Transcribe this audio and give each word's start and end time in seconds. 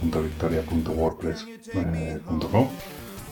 del 0.00 0.10
blog 0.10 0.24
en 0.52 0.66
puntodevictoria.wordpress.com 0.66 2.68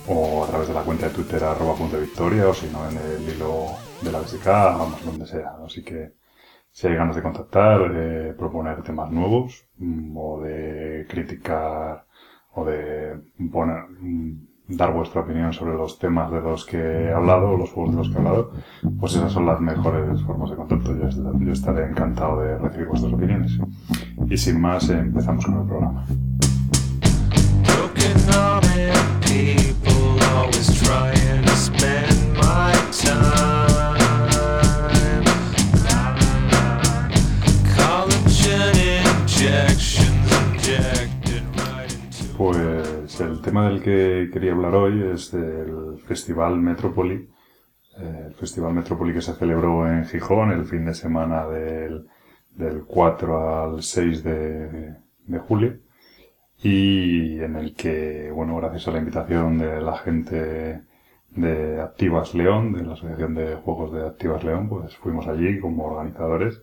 o 0.08 0.44
a 0.44 0.48
través 0.48 0.68
de 0.68 0.74
la 0.74 0.82
cuenta 0.82 1.08
de 1.08 1.14
Twitter 1.14 1.42
arroba 1.44 1.74
punto 1.74 2.00
victoria 2.00 2.48
o 2.48 2.54
si 2.54 2.66
no 2.68 2.88
en 2.88 2.96
el 2.96 3.28
hilo 3.28 3.66
de 4.02 4.10
la 4.10 4.20
BSK, 4.20 4.46
vamos, 4.46 5.04
donde 5.04 5.26
sea. 5.26 5.56
Así 5.64 5.82
que 5.82 6.12
si 6.70 6.88
hay 6.88 6.96
ganas 6.96 7.16
de 7.16 7.22
contactar, 7.22 7.92
de 7.92 8.32
proponer 8.34 8.82
temas 8.82 9.10
nuevos 9.10 9.66
mm, 9.78 10.16
o 10.16 10.40
de 10.40 11.06
criticar 11.08 12.06
o 12.54 12.64
de 12.64 13.20
poner, 13.50 13.84
mm, 14.00 14.46
dar 14.68 14.92
vuestra 14.92 15.20
opinión 15.20 15.52
sobre 15.52 15.74
los 15.74 15.98
temas 15.98 16.30
de 16.30 16.40
los 16.40 16.64
que 16.64 16.78
he 16.78 17.12
hablado 17.12 17.56
los 17.56 17.70
juegos 17.70 17.92
de 17.92 17.98
los 17.98 18.08
que 18.08 18.14
he 18.14 18.18
hablado, 18.18 18.52
pues 18.98 19.14
esas 19.14 19.32
son 19.32 19.46
las 19.46 19.60
mejores 19.60 20.22
formas 20.22 20.50
de 20.50 20.56
contacto. 20.56 20.96
Yo, 20.96 21.52
estaré 21.52 21.88
encantado 21.88 22.40
de 22.40 22.58
recibir 22.58 22.88
vuestras 22.88 23.12
opiniones. 23.12 23.58
Y 24.28 24.36
sin 24.36 24.60
más, 24.60 24.88
empezamos 24.90 25.44
con 25.44 25.60
el 25.60 25.66
programa. 25.66 26.06
Pues 42.38 43.20
el 43.20 43.40
tema 43.40 43.68
del 43.68 43.82
que 43.82 44.30
quería 44.32 44.52
hablar 44.52 44.76
hoy 44.76 45.02
es 45.12 45.32
del 45.32 45.98
Festival 46.06 46.60
Metrópoli. 46.60 47.28
Eh, 47.98 48.24
el 48.28 48.34
Festival 48.34 48.72
Metrópoli 48.72 49.12
que 49.12 49.20
se 49.20 49.34
celebró 49.34 49.88
en 49.88 50.04
Gijón 50.04 50.52
el 50.52 50.64
fin 50.64 50.84
de 50.84 50.94
semana 50.94 51.44
del, 51.46 52.06
del 52.52 52.84
4 52.84 53.64
al 53.64 53.82
6 53.82 54.22
de, 54.22 54.96
de 55.26 55.38
julio 55.40 55.81
y 56.62 57.40
en 57.40 57.56
el 57.56 57.74
que, 57.74 58.30
bueno, 58.30 58.56
gracias 58.56 58.88
a 58.88 58.92
la 58.92 58.98
invitación 58.98 59.58
de 59.58 59.80
la 59.80 59.98
gente 59.98 60.82
de 61.30 61.80
Activas 61.80 62.34
León, 62.34 62.72
de 62.72 62.84
la 62.84 62.92
Asociación 62.92 63.34
de 63.34 63.56
Juegos 63.56 63.92
de 63.92 64.06
Activas 64.06 64.44
León, 64.44 64.68
pues 64.68 64.96
fuimos 64.96 65.26
allí 65.26 65.58
como 65.58 65.84
organizadores 65.84 66.62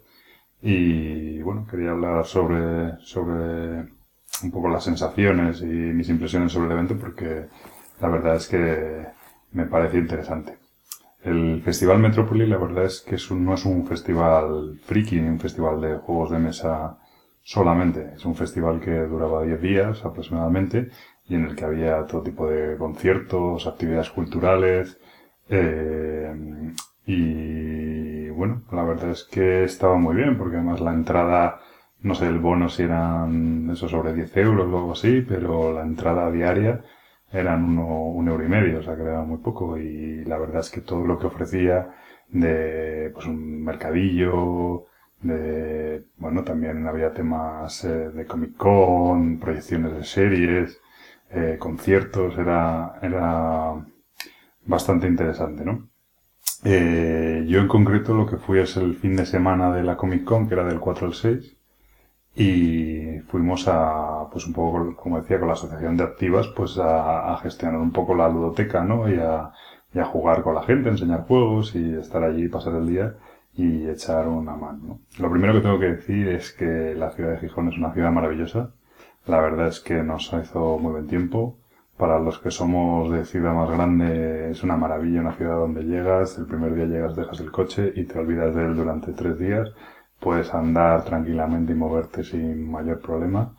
y, 0.62 1.42
bueno, 1.42 1.66
quería 1.70 1.92
hablar 1.92 2.26
sobre, 2.26 2.98
sobre 3.02 3.90
un 4.44 4.52
poco 4.52 4.70
las 4.70 4.84
sensaciones 4.86 5.62
y 5.62 5.66
mis 5.66 6.10
impresiones 6.10 6.52
sobre 6.54 6.68
el 6.68 6.74
evento 6.74 6.98
porque 6.98 7.48
la 8.00 8.08
verdad 8.08 8.36
es 8.36 8.48
que 8.48 9.06
me 9.52 9.66
parece 9.66 9.98
interesante. 9.98 10.58
El 11.24 11.62
Festival 11.62 12.00
Metrópoli, 12.00 12.48
la 12.48 12.58
verdad 12.58 12.86
es 12.86 13.02
que 13.02 13.18
no 13.36 13.54
es 13.54 13.66
un 13.66 13.86
festival 13.86 14.80
friki 14.86 15.20
ni 15.20 15.28
un 15.28 15.40
festival 15.40 15.82
de 15.82 15.98
juegos 15.98 16.32
de 16.32 16.40
mesa 16.40 16.98
solamente. 17.44 18.14
Es 18.16 18.26
un 18.26 18.36
festival 18.36 18.80
que 18.80 18.92
duraba 18.92 19.44
10 19.44 19.62
días 19.62 20.06
aproximadamente 20.06 20.90
y 21.28 21.36
en 21.36 21.46
el 21.46 21.56
que 21.56 21.66
había 21.66 22.06
todo 22.06 22.24
tipo 22.24 22.48
de 22.48 22.78
conciertos, 22.78 23.68
actividades 23.68 24.10
culturales 24.10 25.00
eh, 25.50 26.34
y 27.06 28.30
bueno, 28.30 28.64
la 28.72 28.84
verdad 28.84 29.12
es 29.12 29.24
que 29.24 29.64
estaba 29.64 29.98
muy 29.98 30.16
bien 30.16 30.38
porque 30.38 30.58
además 30.58 30.80
la 30.80 30.94
entrada, 30.94 31.60
no 32.02 32.14
sé, 32.16 32.28
el 32.28 32.40
bono 32.40 32.70
si 32.70 32.84
eran 32.84 33.70
eso 33.72 33.90
sobre 33.90 34.14
10 34.14 34.38
euros 34.38 34.72
o 34.72 34.78
algo 34.78 34.92
así, 34.94 35.22
pero 35.28 35.74
la 35.74 35.82
entrada 35.82 36.32
diaria 36.32 36.84
eran 37.32 37.64
uno, 37.64 37.88
un 38.06 38.28
euro 38.28 38.46
y 38.46 38.50
medio, 38.50 38.80
o 38.80 38.84
sea 38.84 38.96
que 38.96 39.04
era 39.04 39.22
muy 39.24 39.38
poco 39.40 39.78
y 39.78 40.24
la 40.26 40.38
verdad 40.38 40.62
es 40.62 40.70
que 40.72 40.82
todo 40.82 41.06
lo 41.06 41.18
que 41.20 41.28
ofrecía 41.28 41.90
de 42.30 43.12
pues 43.14 43.26
un 43.26 43.64
mercadillo, 43.64 44.86
de, 45.22 46.06
bueno, 46.18 46.44
también 46.44 46.88
había 46.88 47.14
temas 47.14 47.84
eh, 47.84 48.10
de 48.10 48.26
Comic 48.26 48.56
Con, 48.56 49.40
proyecciones 49.40 49.94
de 49.94 50.04
series, 50.04 50.80
eh, 51.32 51.58
conciertos, 51.60 52.38
era, 52.38 53.00
era 53.02 53.74
bastante 54.66 55.08
interesante, 55.08 55.66
¿no? 55.66 55.90
Eh, 56.64 57.46
yo 57.48 57.60
en 57.60 57.68
concreto 57.68 58.14
lo 58.14 58.26
que 58.26 58.38
fui 58.38 58.60
es 58.60 58.76
el 58.78 58.96
fin 58.96 59.16
de 59.16 59.26
semana 59.26 59.74
de 59.74 59.84
la 59.84 59.98
Comic 59.98 60.24
Con, 60.24 60.48
que 60.48 60.56
era 60.56 60.66
del 60.66 60.80
4 60.80 61.08
al 61.08 61.14
6, 61.14 61.56
y 62.36 63.20
fuimos 63.28 63.68
a, 63.68 64.30
pues 64.32 64.46
un 64.48 64.54
poco, 64.54 64.96
como 64.96 65.20
decía, 65.22 65.40
con 65.40 65.48
la 65.48 65.54
asociación 65.56 65.98
de 65.98 66.04
activas, 66.04 66.48
pues 66.56 66.78
a, 66.78 67.38
gestionar 67.42 67.80
un 67.80 67.92
poco 67.92 68.16
la 68.16 68.30
ludoteca, 68.30 68.84
¿no? 68.84 69.10
Y 69.10 69.18
a, 69.18 69.52
y 69.94 70.00
a 70.00 70.06
jugar 70.06 70.44
con 70.44 70.56
la 70.56 70.64
gente, 70.64 70.90
enseñar 70.90 71.26
juegos 71.28 71.76
y 71.76 71.96
estar 71.96 72.24
allí 72.24 72.46
y 72.46 72.50
pasar 72.50 72.76
el 72.76 72.88
día 72.88 73.16
y 73.60 73.90
echar 73.90 74.26
una 74.30 74.56
mano. 74.56 75.02
Lo 75.20 75.30
primero 75.30 75.54
que 75.54 75.60
tengo 75.60 75.80
que 75.80 75.92
decir 75.98 76.30
es 76.30 76.54
que 76.54 76.96
la 76.96 77.12
ciudad 77.12 77.32
de 77.32 77.40
Gijón 77.40 77.68
es 77.68 77.78
una 77.78 77.94
ciudad 77.94 78.10
maravillosa. 78.10 78.72
La 79.28 79.42
verdad 79.42 79.68
es 79.68 79.82
que 79.82 80.02
nos 80.02 80.32
hizo 80.32 80.78
muy 80.80 80.94
buen 80.94 81.08
tiempo. 81.08 81.58
Para 81.98 82.20
los 82.20 82.40
que 82.40 82.52
somos 82.52 83.12
de 83.12 83.26
ciudad 83.26 83.54
más 83.54 83.70
grande 83.70 84.52
es 84.52 84.64
una 84.64 84.78
maravilla, 84.78 85.20
una 85.20 85.34
ciudad 85.36 85.58
donde 85.58 85.84
llegas, 85.84 86.38
el 86.38 86.46
primer 86.46 86.74
día 86.74 86.86
llegas, 86.86 87.18
dejas 87.18 87.42
el 87.42 87.52
coche 87.52 87.92
y 87.94 88.06
te 88.06 88.18
olvidas 88.18 88.56
de 88.56 88.64
él 88.66 88.78
durante 88.78 89.12
tres 89.12 89.38
días. 89.38 89.68
Puedes 90.22 90.54
andar 90.54 91.04
tranquilamente 91.04 91.74
y 91.74 91.76
moverte 91.76 92.24
sin 92.24 92.72
mayor 92.72 93.02
problema. 93.02 93.58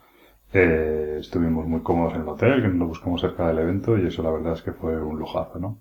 Eh, 0.54 1.18
estuvimos 1.20 1.66
muy 1.66 1.82
cómodos 1.82 2.14
en 2.14 2.22
el 2.22 2.28
hotel, 2.28 2.62
que 2.62 2.68
nos 2.68 2.88
buscamos 2.88 3.20
cerca 3.20 3.48
del 3.48 3.58
evento 3.58 3.98
y 3.98 4.06
eso 4.06 4.22
la 4.22 4.30
verdad 4.30 4.54
es 4.54 4.62
que 4.62 4.72
fue 4.72 4.96
un 4.96 5.18
lujazo, 5.18 5.58
¿no? 5.58 5.78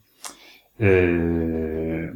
Eh, 0.77 2.11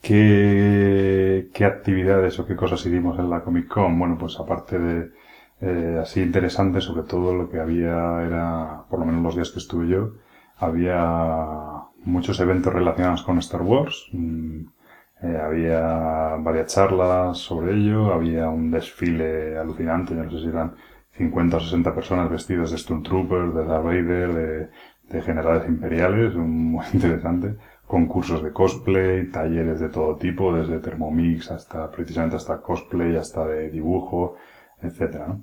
¿Qué, 0.00 1.50
¿Qué 1.52 1.64
actividades 1.64 2.38
o 2.38 2.46
qué 2.46 2.54
cosas 2.56 2.84
hicimos 2.86 3.18
en 3.18 3.28
la 3.30 3.42
Comic 3.42 3.66
Con? 3.68 3.98
Bueno, 3.98 4.16
pues 4.18 4.38
aparte 4.38 4.78
de 4.78 5.10
eh, 5.60 5.98
así 6.00 6.20
interesante, 6.22 6.80
sobre 6.80 7.02
todo 7.02 7.34
lo 7.34 7.48
que 7.50 7.58
había 7.60 8.22
era, 8.24 8.84
por 8.88 9.00
lo 9.00 9.06
menos 9.06 9.22
los 9.22 9.34
días 9.34 9.50
que 9.50 9.58
estuve 9.58 9.88
yo, 9.88 10.12
había 10.58 11.02
muchos 12.04 12.38
eventos 12.40 12.72
relacionados 12.72 13.22
con 13.22 13.38
Star 13.38 13.62
Wars. 13.62 14.08
Mm, 14.12 14.66
eh, 15.22 15.38
había 15.42 16.36
varias 16.38 16.74
charlas 16.74 17.38
sobre 17.38 17.72
ello, 17.74 18.12
había 18.12 18.48
un 18.48 18.70
desfile 18.70 19.58
alucinante, 19.58 20.14
no 20.14 20.30
sé 20.30 20.40
si 20.40 20.48
eran 20.48 20.74
50 21.12 21.56
o 21.56 21.60
60 21.60 21.94
personas 21.94 22.30
vestidas 22.30 22.70
de 22.70 22.78
Stormtroopers, 22.78 23.54
de 23.54 23.64
Darth 23.64 23.84
Vader, 23.84 24.32
de, 24.34 24.68
de 25.10 25.22
generales 25.22 25.66
imperiales, 25.68 26.34
muy 26.36 26.84
interesante 26.92 27.56
concursos 27.86 28.42
de 28.42 28.52
cosplay, 28.52 29.30
talleres 29.30 29.80
de 29.80 29.88
todo 29.88 30.16
tipo, 30.16 30.52
desde 30.52 30.80
Thermomix 30.80 31.50
hasta 31.50 31.90
precisamente 31.90 32.36
hasta 32.36 32.60
cosplay, 32.60 33.16
hasta 33.16 33.46
de 33.46 33.70
dibujo, 33.70 34.36
etcétera, 34.82 35.38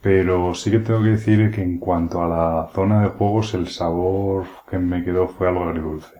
Pero 0.00 0.54
sí 0.54 0.70
que 0.70 0.78
tengo 0.80 1.02
que 1.02 1.10
decir 1.10 1.50
que 1.50 1.62
en 1.62 1.78
cuanto 1.78 2.22
a 2.22 2.28
la 2.28 2.68
zona 2.72 3.02
de 3.02 3.08
juegos, 3.08 3.54
el 3.54 3.68
sabor 3.68 4.46
que 4.70 4.78
me 4.78 5.04
quedó 5.04 5.28
fue 5.28 5.48
algo 5.48 5.64
agridulce. 5.64 6.18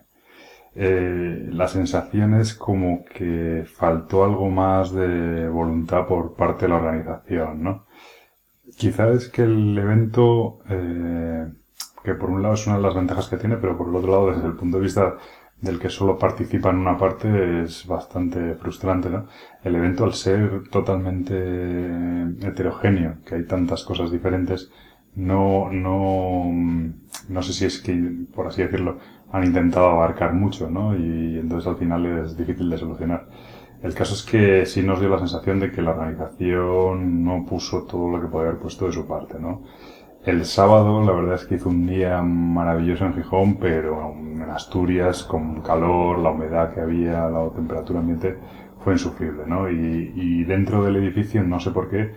Eh, 0.75 1.49
la 1.51 1.69
sensación 1.69 2.35
es 2.35 2.55
como 2.55 3.05
que 3.05 3.65
faltó 3.67 4.25
algo 4.25 4.49
más 4.51 4.93
de 4.93 5.49
voluntad 5.49 6.07
por 6.07 6.35
parte 6.35 6.67
de 6.67 6.69
la 6.71 6.77
organización, 6.77 7.63
¿no? 7.63 7.87
Quizás 8.77 9.11
es 9.17 9.29
que 9.29 9.43
el 9.43 9.77
evento, 9.77 10.59
eh, 10.69 11.47
que 12.05 12.15
por 12.15 12.31
un 12.31 12.43
lado 12.43 12.55
es 12.55 12.67
una 12.67 12.77
de 12.77 12.83
las 12.83 12.95
ventajas 12.95 13.29
que 13.29 13.39
tiene, 13.39 13.57
pero 13.57 13.77
por 13.77 13.89
el 13.89 13.97
otro 13.97 14.11
lado, 14.11 14.31
desde 14.33 14.47
el 14.47 14.55
punto 14.55 14.77
de 14.77 14.85
vista 14.85 15.17
del 15.61 15.79
que 15.79 15.91
solo 15.91 16.19
participa 16.19 16.71
en 16.71 16.77
una 16.77 16.97
parte 16.97 17.63
es 17.63 17.87
bastante 17.87 18.55
frustrante, 18.55 19.11
¿no? 19.11 19.27
El 19.65 19.75
evento 19.77 20.05
al 20.05 20.15
ser 20.15 20.69
totalmente 20.71 21.35
heterogéneo, 22.43 23.17
que 23.25 23.35
hay 23.37 23.45
tantas 23.45 23.85
cosas 23.85 24.11
diferentes, 24.11 24.71
no, 25.17 25.71
no, 25.73 26.45
no 27.29 27.43
sé 27.43 27.53
si 27.53 27.65
es 27.65 27.81
que, 27.81 27.93
por 28.35 28.47
así 28.47 28.63
decirlo, 28.63 28.99
han 29.33 29.45
intentado 29.45 29.89
abarcar 29.89 30.33
mucho, 30.33 30.71
¿no? 30.71 30.97
Y 30.97 31.39
entonces 31.39 31.69
al 31.69 31.77
final 31.77 32.07
es 32.25 32.37
difícil 32.37 32.71
de 32.71 32.79
solucionar. 32.79 33.27
El 33.83 33.95
caso 33.95 34.15
es 34.15 34.23
que 34.23 34.67
sí 34.67 34.83
nos 34.83 35.01
dio 35.01 35.09
la 35.09 35.19
sensación 35.19 35.61
de 35.61 35.71
que 35.71 35.83
la 35.83 35.91
organización 35.93 37.25
no 37.25 37.45
puso 37.47 37.85
todo 37.85 38.11
lo 38.11 38.21
que 38.21 38.27
podía 38.27 38.49
haber 38.49 38.61
puesto 38.61 38.87
de 38.87 38.93
su 38.93 39.07
parte, 39.07 39.39
¿no? 39.39 39.63
El 40.25 40.45
sábado, 40.45 41.05
la 41.05 41.13
verdad 41.13 41.35
es 41.37 41.45
que 41.47 41.55
hizo 41.55 41.69
un 41.69 41.87
día 41.87 42.21
maravilloso 42.23 43.07
en 43.07 43.15
Gijón, 43.15 43.57
pero 43.57 44.13
en 44.13 44.43
Asturias, 44.43 45.23
con 45.23 45.63
calor, 45.63 46.19
la 46.19 46.31
humedad 46.31 46.75
que 46.75 46.81
había, 46.81 47.29
la 47.29 47.49
temperatura 47.51 48.01
ambiente, 48.01 48.37
fue 48.81 48.95
insufrible, 48.95 49.45
¿no? 49.47 49.71
Y, 49.71 50.45
dentro 50.45 50.83
del 50.83 50.97
edificio, 50.97 51.43
no 51.43 51.61
sé 51.61 51.71
por 51.71 51.89
qué, 51.89 52.15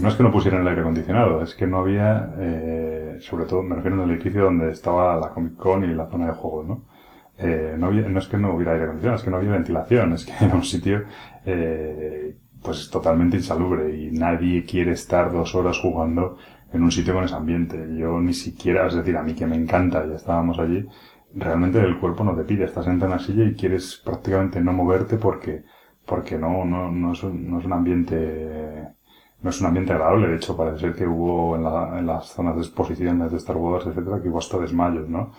no 0.00 0.08
es 0.08 0.14
que 0.14 0.22
no 0.22 0.30
pusieran 0.30 0.62
el 0.62 0.68
aire 0.68 0.80
acondicionado, 0.82 1.42
es 1.42 1.54
que 1.54 1.66
no 1.66 1.78
había, 1.78 2.34
eh, 2.38 3.18
sobre 3.20 3.46
todo 3.46 3.62
me 3.62 3.76
refiero 3.76 4.02
al 4.02 4.10
edificio 4.10 4.44
donde 4.44 4.70
estaba 4.70 5.16
la 5.16 5.30
Comic 5.30 5.56
Con 5.56 5.84
y 5.84 5.94
la 5.94 6.06
zona 6.06 6.26
de 6.26 6.32
juegos, 6.32 6.66
¿no? 6.66 6.82
Eh, 7.38 7.74
no, 7.78 7.86
había, 7.86 8.08
no 8.08 8.18
es 8.18 8.28
que 8.28 8.36
no 8.38 8.54
hubiera 8.54 8.72
aire 8.72 8.84
acondicionado, 8.84 9.18
es 9.18 9.24
que 9.24 9.30
no 9.30 9.36
había 9.38 9.52
ventilación, 9.52 10.12
es 10.12 10.26
que 10.26 10.32
era 10.44 10.54
un 10.54 10.64
sitio 10.64 11.04
eh, 11.44 12.36
pues 12.62 12.80
es 12.80 12.90
totalmente 12.90 13.36
insalubre 13.36 13.94
y 13.96 14.10
nadie 14.12 14.64
quiere 14.64 14.92
estar 14.92 15.32
dos 15.32 15.54
horas 15.54 15.78
jugando 15.78 16.38
en 16.72 16.82
un 16.82 16.90
sitio 16.90 17.14
con 17.14 17.24
ese 17.24 17.34
ambiente. 17.34 17.76
Yo 17.96 18.20
ni 18.20 18.34
siquiera, 18.34 18.86
es 18.86 18.94
decir, 18.94 19.16
a 19.16 19.22
mí 19.22 19.34
que 19.34 19.46
me 19.46 19.56
encanta, 19.56 20.06
ya 20.06 20.14
estábamos 20.14 20.58
allí, 20.58 20.86
realmente 21.34 21.78
el 21.80 21.98
cuerpo 21.98 22.24
no 22.24 22.34
te 22.34 22.44
pide, 22.44 22.64
estás 22.64 22.86
en 22.86 23.02
una 23.02 23.18
silla 23.18 23.44
y 23.44 23.54
quieres 23.54 24.00
prácticamente 24.04 24.60
no 24.60 24.72
moverte 24.72 25.16
porque, 25.16 25.64
porque 26.06 26.38
no, 26.38 26.64
no, 26.64 26.90
no 26.90 27.12
es 27.12 27.22
un, 27.22 27.50
no 27.50 27.58
es 27.58 27.64
un 27.64 27.72
ambiente, 27.72 28.88
no 29.42 29.50
es 29.50 29.60
un 29.60 29.66
ambiente 29.66 29.92
agradable. 29.92 30.28
De 30.28 30.36
hecho, 30.36 30.56
parece 30.56 30.78
ser 30.80 30.94
que 30.94 31.06
hubo 31.06 31.56
en, 31.56 31.64
la, 31.64 31.98
en 31.98 32.06
las 32.06 32.26
zonas 32.28 32.56
de 32.56 32.62
exposiciones 32.62 33.30
de 33.30 33.36
Star 33.38 33.56
Wars, 33.56 33.86
etcétera, 33.86 34.20
que 34.22 34.28
hubo 34.28 34.38
hasta 34.38 34.58
desmayos, 34.58 35.08
¿no? 35.08 35.32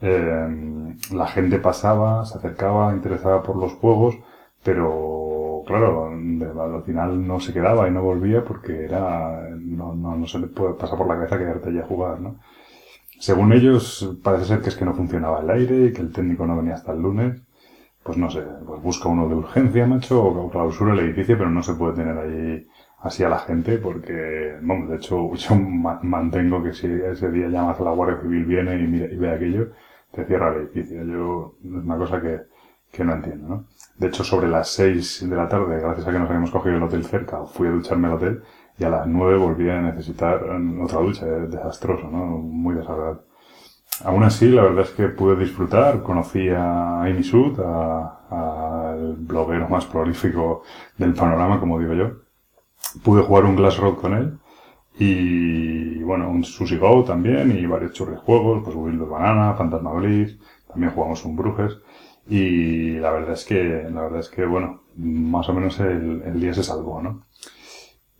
Eh, 0.00 0.94
la 1.12 1.26
gente 1.26 1.58
pasaba, 1.58 2.24
se 2.24 2.38
acercaba, 2.38 2.92
interesada 2.94 3.42
por 3.42 3.56
los 3.56 3.72
juegos, 3.74 4.16
pero 4.62 5.17
claro, 5.68 6.08
al 6.08 6.82
final 6.84 7.26
no 7.26 7.40
se 7.40 7.52
quedaba 7.52 7.88
y 7.88 7.90
no 7.92 8.02
volvía 8.02 8.44
porque 8.44 8.84
era, 8.84 9.48
no, 9.58 9.94
no, 9.94 10.16
no 10.16 10.26
se 10.26 10.38
le 10.38 10.48
puede 10.48 10.74
pasar 10.74 10.98
por 10.98 11.06
la 11.08 11.14
cabeza 11.14 11.38
quedarte 11.38 11.68
allí 11.68 11.78
a 11.78 11.86
jugar, 11.86 12.20
¿no? 12.20 12.36
Según 13.20 13.52
ellos, 13.52 14.18
parece 14.22 14.46
ser 14.46 14.60
que 14.62 14.68
es 14.70 14.76
que 14.76 14.84
no 14.84 14.94
funcionaba 14.94 15.40
el 15.40 15.50
aire 15.50 15.86
y 15.86 15.92
que 15.92 16.02
el 16.02 16.12
técnico 16.12 16.46
no 16.46 16.56
venía 16.56 16.74
hasta 16.74 16.92
el 16.92 17.02
lunes. 17.02 17.42
Pues 18.02 18.18
no 18.18 18.30
sé, 18.30 18.42
pues 18.66 18.82
busca 18.82 19.08
uno 19.08 19.28
de 19.28 19.34
urgencia, 19.36 19.86
macho, 19.86 20.24
o 20.24 20.50
clausura 20.50 20.94
el 20.94 21.00
edificio, 21.00 21.36
pero 21.38 21.50
no 21.50 21.62
se 21.62 21.74
puede 21.74 21.94
tener 21.96 22.18
ahí 22.18 22.66
así 23.00 23.24
a 23.24 23.28
la 23.28 23.38
gente 23.40 23.78
porque, 23.78 24.56
bueno, 24.62 24.88
de 24.88 24.96
hecho, 24.96 25.34
yo 25.36 25.56
mantengo 25.56 26.62
que 26.62 26.72
si 26.72 26.86
ese 26.86 27.30
día 27.30 27.48
llamas 27.48 27.80
a 27.80 27.84
la 27.84 27.92
Guardia 27.92 28.20
Civil 28.22 28.44
viene 28.46 28.76
y, 28.80 28.86
mira, 28.86 29.06
y 29.12 29.16
ve 29.16 29.30
aquello, 29.30 29.72
te 30.12 30.24
cierra 30.24 30.50
el 30.54 30.62
edificio. 30.62 31.04
Yo, 31.04 31.56
es 31.64 31.84
una 31.84 31.98
cosa 31.98 32.20
que, 32.20 32.40
que 32.92 33.04
no 33.04 33.14
entiendo, 33.14 33.48
¿no? 33.48 33.66
De 33.98 34.06
hecho, 34.06 34.22
sobre 34.22 34.48
las 34.48 34.68
seis 34.68 35.28
de 35.28 35.34
la 35.34 35.48
tarde, 35.48 35.80
gracias 35.80 36.06
a 36.06 36.12
que 36.12 36.18
nos 36.18 36.28
habíamos 36.28 36.52
cogido 36.52 36.76
el 36.76 36.82
hotel 36.84 37.04
cerca, 37.04 37.44
fui 37.46 37.66
a 37.66 37.72
ducharme 37.72 38.06
al 38.06 38.14
hotel 38.14 38.42
y 38.78 38.84
a 38.84 38.90
las 38.90 39.08
nueve 39.08 39.36
volví 39.36 39.68
a 39.68 39.80
necesitar 39.80 40.44
otra 40.80 41.00
ducha, 41.00 41.26
es 41.26 41.50
desastroso, 41.50 42.08
¿no? 42.08 42.24
Muy 42.38 42.76
desagradable. 42.76 43.22
Aún 44.04 44.22
así, 44.22 44.48
la 44.50 44.62
verdad 44.62 44.84
es 44.84 44.90
que 44.90 45.08
pude 45.08 45.34
disfrutar, 45.34 46.04
conocí 46.04 46.48
a 46.48 47.02
Amy 47.02 47.24
Sud, 47.24 47.58
al 47.58 49.16
bloguero 49.18 49.68
más 49.68 49.84
prolífico 49.86 50.62
del 50.96 51.14
panorama, 51.14 51.58
como 51.58 51.80
digo 51.80 51.94
yo. 51.94 52.10
Pude 53.02 53.22
jugar 53.22 53.46
un 53.46 53.56
Glass 53.56 53.78
Road 53.78 53.96
con 53.96 54.14
él 54.14 54.38
y, 54.96 56.00
bueno, 56.04 56.30
un 56.30 56.44
Sushi 56.44 56.76
Go 56.76 57.02
también 57.02 57.50
y 57.50 57.66
varios 57.66 57.92
churrijuegos, 57.94 58.62
pues 58.62 58.76
Wild 58.76 59.08
Banana, 59.08 59.54
Fantasma 59.54 59.92
Bliss, 59.94 60.38
también 60.68 60.92
jugamos 60.92 61.24
un 61.24 61.34
Brujes 61.34 61.78
y 62.28 62.98
la 62.98 63.10
verdad 63.10 63.32
es 63.32 63.44
que, 63.44 63.88
la 63.90 64.02
verdad 64.02 64.20
es 64.20 64.28
que, 64.28 64.44
bueno, 64.44 64.82
más 64.96 65.48
o 65.48 65.54
menos 65.54 65.80
el, 65.80 66.40
día 66.40 66.52
se 66.52 66.62
salvó, 66.62 67.00
¿no? 67.00 67.22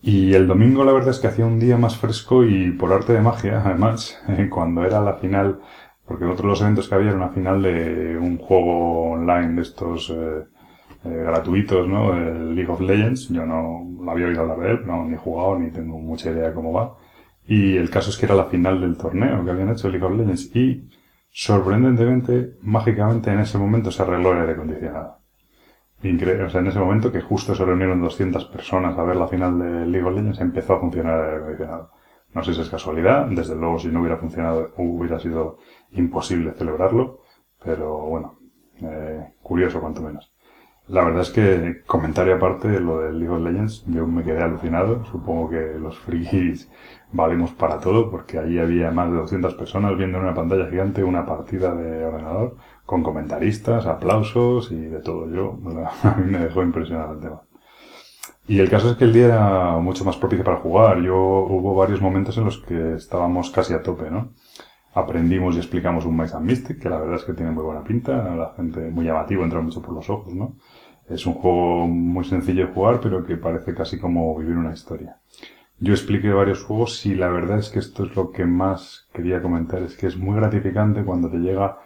Y 0.01 0.33
el 0.35 0.47
domingo 0.47 0.85
la 0.85 0.93
verdad 0.93 1.11
es 1.11 1.19
que 1.19 1.27
hacía 1.27 1.45
un 1.45 1.59
día 1.59 1.77
más 1.77 1.97
fresco 1.97 2.45
y 2.45 2.71
por 2.71 2.93
arte 2.93 3.13
de 3.13 3.21
magia, 3.21 3.63
además, 3.65 4.19
cuando 4.51 4.85
era 4.85 5.01
la 5.01 5.15
final, 5.15 5.61
porque 6.07 6.25
otro 6.25 6.45
de 6.45 6.49
los 6.49 6.61
eventos 6.63 6.89
que 6.89 6.95
había 6.95 7.09
era 7.09 7.17
una 7.17 7.31
final 7.31 7.63
de 7.63 8.17
un 8.19 8.39
juego 8.39 9.11
online 9.13 9.57
de 9.57 9.63
estos 9.63 10.11
eh, 10.11 10.45
eh, 11.05 11.09
gratuitos, 11.27 11.87
¿no? 11.87 12.15
League 12.15 12.71
of 12.71 12.81
Legends. 12.81 13.29
Yo 13.29 13.45
no 13.45 13.87
lo 14.03 14.11
había 14.11 14.27
oído 14.27 14.41
hablar 14.41 14.59
de 14.61 14.71
él, 14.71 14.87
no, 14.87 15.05
ni 15.05 15.17
jugado, 15.17 15.59
ni 15.59 15.71
tengo 15.71 15.99
mucha 15.99 16.31
idea 16.31 16.49
de 16.49 16.55
cómo 16.55 16.73
va. 16.73 16.97
Y 17.47 17.77
el 17.77 17.91
caso 17.91 18.11
es 18.11 18.17
que 18.17 18.27
era 18.27 18.35
la 18.35 18.47
final 18.47 18.81
del 18.81 18.97
torneo 18.97 19.45
que 19.45 19.51
habían 19.51 19.71
hecho 19.71 19.89
League 19.89 20.05
of 20.05 20.17
Legends 20.17 20.55
y 20.57 20.89
sorprendentemente, 21.31 22.57
mágicamente 22.63 23.31
en 23.31 23.41
ese 23.41 23.59
momento 23.59 23.91
se 23.91 24.03
arregló 24.03 24.33
el 24.33 24.41
aire 24.41 24.53
acondicionado. 24.53 25.19
Increíble. 26.03 26.45
O 26.45 26.51
sea, 26.51 26.61
en 26.61 26.69
ese 26.69 26.79
momento 26.79 27.11
que 27.11 27.21
justo 27.21 27.55
se 27.55 27.65
reunieron 27.65 28.01
200 28.01 28.45
personas 28.47 28.97
a 28.97 29.03
ver 29.03 29.17
la 29.17 29.29
final 29.29 29.59
de 29.59 29.87
League 29.87 30.07
of 30.07 30.15
Legends, 30.15 30.41
empezó 30.41 30.75
a 30.75 30.81
funcionar 30.81 31.19
el 31.19 31.25
aire 31.25 31.37
acondicionado. 31.37 31.91
No 32.35 32.43
sé 32.43 32.55
si 32.55 32.61
es 32.61 32.69
casualidad, 32.69 33.27
desde 33.27 33.57
luego 33.57 33.79
si 33.79 33.89
no 33.89 34.01
hubiera 34.01 34.19
funcionado 34.19 34.73
hubiera 34.77 35.19
sido 35.19 35.59
imposible 35.93 36.53
celebrarlo, 36.53 37.23
pero 37.63 37.99
bueno, 38.01 38.39
eh, 38.83 39.33
curioso 39.43 39.81
cuanto 39.81 40.03
menos. 40.03 40.31
La 40.89 41.05
verdad 41.05 41.21
es 41.21 41.31
que, 41.31 41.83
comentario 41.87 42.37
aparte, 42.37 42.81
lo 42.81 43.01
de 43.01 43.13
League 43.13 43.29
of 43.29 43.43
Legends, 43.43 43.85
yo 43.87 44.07
me 44.07 44.25
quedé 44.25 44.43
alucinado. 44.43 45.05
Supongo 45.05 45.51
que 45.51 45.79
los 45.79 45.99
frikis 45.99 46.71
valemos 47.13 47.51
para 47.53 47.79
todo, 47.79 48.11
porque 48.11 48.39
allí 48.39 48.59
había 48.59 48.91
más 48.91 49.11
de 49.11 49.17
200 49.19 49.55
personas 49.55 49.97
viendo 49.99 50.17
en 50.17 50.25
una 50.25 50.35
pantalla 50.35 50.71
gigante 50.71 51.05
una 51.05 51.27
partida 51.27 51.75
de 51.75 52.07
ordenador 52.07 52.57
con 52.87 53.03
comentaristas, 53.03 53.85
aplausos 53.85 54.73
y 54.73 54.77
de 54.81 55.01
todo. 55.01 55.29
Yo, 55.31 55.59
a 56.05 56.15
mí 56.17 56.31
me 56.33 56.39
dejó 56.39 56.63
impresionado 56.63 57.13
el 57.15 57.21
tema. 57.21 57.43
Y 58.47 58.61
el 58.61 58.71
caso 58.71 58.91
es 58.91 58.97
que 58.97 59.05
el 59.05 59.13
día 59.13 59.27
era 59.27 59.77
mucho 59.77 60.07
más 60.07 60.17
propicio 60.17 60.45
para 60.45 60.57
jugar. 60.57 61.03
Yo 61.03 61.17
hubo 61.17 61.75
varios 61.75 62.01
momentos 62.01 62.39
en 62.39 62.47
los 62.47 62.59
que 62.59 62.95
estábamos 62.95 63.51
casi 63.51 63.75
a 63.75 63.83
tope, 63.83 64.11
¿no? 64.11 64.33
Aprendimos 64.95 65.55
y 65.55 65.59
explicamos 65.59 66.07
un 66.07 66.17
Mice 66.17 66.35
and 66.35 66.47
Mystic, 66.47 66.81
que 66.81 66.89
la 66.89 66.99
verdad 66.99 67.17
es 67.17 67.25
que 67.25 67.35
tiene 67.35 67.53
muy 67.53 67.63
buena 67.63 67.85
pinta, 67.85 68.35
la 68.35 68.55
gente 68.57 68.91
muy 68.91 69.05
llamativo, 69.05 69.45
entra 69.45 69.61
mucho 69.61 69.83
por 69.83 69.93
los 69.95 70.09
ojos, 70.09 70.35
¿no? 70.35 70.55
Es 71.09 71.27
un 71.27 71.35
juego 71.35 71.87
muy 71.87 72.25
sencillo 72.25 72.67
de 72.67 72.73
jugar, 72.73 73.01
pero 73.01 73.25
que 73.25 73.37
parece 73.37 73.75
casi 73.75 73.99
como 73.99 74.37
vivir 74.37 74.57
una 74.57 74.75
historia. 74.75 75.17
Yo 75.81 75.93
expliqué 75.95 76.33
varios 76.33 76.65
juegos 76.65 77.07
y 77.07 77.15
la 77.15 77.29
verdad 77.29 77.59
es 77.59 77.71
que 77.71 77.79
esto 77.79 78.05
es 78.05 78.17
lo 78.17 78.31
que 78.33 78.45
más 78.45 79.09
quería 79.13 79.41
comentar, 79.41 79.81
es 79.83 79.97
que 79.97 80.09
es 80.09 80.17
muy 80.17 80.37
gratificante 80.37 81.05
cuando 81.05 81.31
te 81.31 81.39
llega 81.39 81.79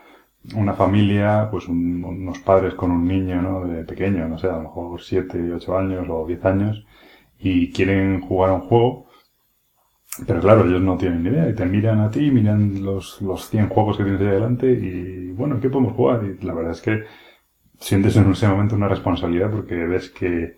una 0.57 0.73
familia, 0.75 1.49
pues 1.51 1.69
unos 1.69 2.39
padres 2.41 2.75
con 2.75 2.91
un 2.91 3.07
niño, 3.07 3.41
¿no? 3.43 3.67
De 3.67 3.85
pequeño, 3.85 4.29
no 4.29 4.39
sé, 4.39 4.49
a 4.49 4.57
lo 4.57 4.63
mejor 4.63 5.01
7, 5.01 5.53
8 5.55 5.79
años 5.79 6.07
o 6.09 6.27
10 6.27 6.45
años, 6.45 6.85
y 7.39 7.71
quieren 7.73 8.21
jugar 8.23 8.51
a 8.51 8.55
un 8.55 8.63
juego, 8.63 9.07
pero 10.27 10.41
claro, 10.41 10.65
ellos 10.67 10.81
no 10.83 10.97
tienen 10.97 11.23
ni 11.23 11.31
idea, 11.31 11.49
y 11.49 11.55
te 11.55 11.65
miran 11.67 12.01
a 12.01 12.11
ti, 12.11 12.31
miran 12.31 12.83
los, 12.83 13.21
los 13.23 13.49
100 13.49 13.69
juegos 13.69 13.97
que 13.97 14.05
tienes 14.05 14.21
ahí 14.23 14.29
adelante, 14.29 14.71
y 14.73 15.33
bueno, 15.33 15.61
¿qué 15.61 15.69
podemos 15.69 15.95
jugar? 15.95 16.23
Y 16.25 16.45
la 16.45 16.55
verdad 16.55 16.73
es 16.73 16.81
que 16.83 17.05
sientes 17.83 18.17
en 18.17 18.31
ese 18.31 18.49
momento 18.49 18.77
una 18.77 18.89
responsabilidad 18.89 19.51
porque 19.51 19.75
ves 19.75 20.11
que, 20.11 20.57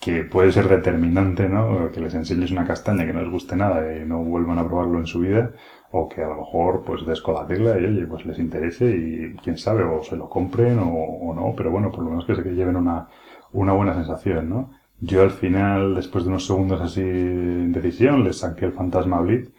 que 0.00 0.24
puede 0.24 0.52
ser 0.52 0.68
determinante, 0.68 1.48
¿no? 1.48 1.90
Que 1.90 2.00
les 2.00 2.14
enseñes 2.14 2.50
una 2.50 2.66
castaña 2.66 3.06
que 3.06 3.12
no 3.12 3.22
les 3.22 3.30
guste 3.30 3.56
nada 3.56 3.96
y 3.96 4.04
no 4.04 4.22
vuelvan 4.22 4.58
a 4.58 4.66
probarlo 4.66 4.98
en 4.98 5.06
su 5.06 5.20
vida, 5.20 5.52
o 5.90 6.08
que 6.08 6.22
a 6.22 6.28
lo 6.28 6.36
mejor 6.36 6.84
pues 6.84 7.06
des 7.06 7.20
con 7.22 7.34
y 7.50 7.62
oye, 7.66 8.06
pues 8.06 8.26
les 8.26 8.38
interese 8.38 8.86
y 8.86 9.34
quién 9.42 9.56
sabe, 9.56 9.82
o 9.82 10.02
se 10.02 10.16
lo 10.16 10.28
compren 10.28 10.78
o, 10.80 11.34
no, 11.34 11.54
pero 11.56 11.70
bueno, 11.70 11.90
por 11.90 12.04
lo 12.04 12.10
menos 12.10 12.26
que 12.26 12.36
se 12.36 12.42
que 12.42 12.54
lleven 12.54 12.76
una, 12.76 13.08
una 13.52 13.72
buena 13.72 13.94
sensación, 13.94 14.48
¿no? 14.50 14.70
Yo 15.00 15.22
al 15.22 15.30
final, 15.30 15.94
después 15.94 16.24
de 16.24 16.30
unos 16.30 16.46
segundos 16.46 16.80
así 16.80 17.02
de 17.02 17.68
decisión, 17.68 18.24
les 18.24 18.38
saqué 18.38 18.66
el 18.66 18.72
fantasma 18.72 19.20
Blitz 19.20 19.52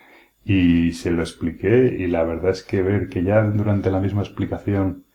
y 0.45 0.91
se 0.93 1.11
lo 1.11 1.21
expliqué 1.21 1.95
y 1.97 2.07
la 2.07 2.23
verdad 2.23 2.51
es 2.51 2.63
que 2.63 2.81
ver 2.81 3.09
que 3.09 3.23
ya 3.23 3.41
durante 3.43 3.89
la 3.91 3.99
misma 3.99 4.21
explicación 4.21 5.05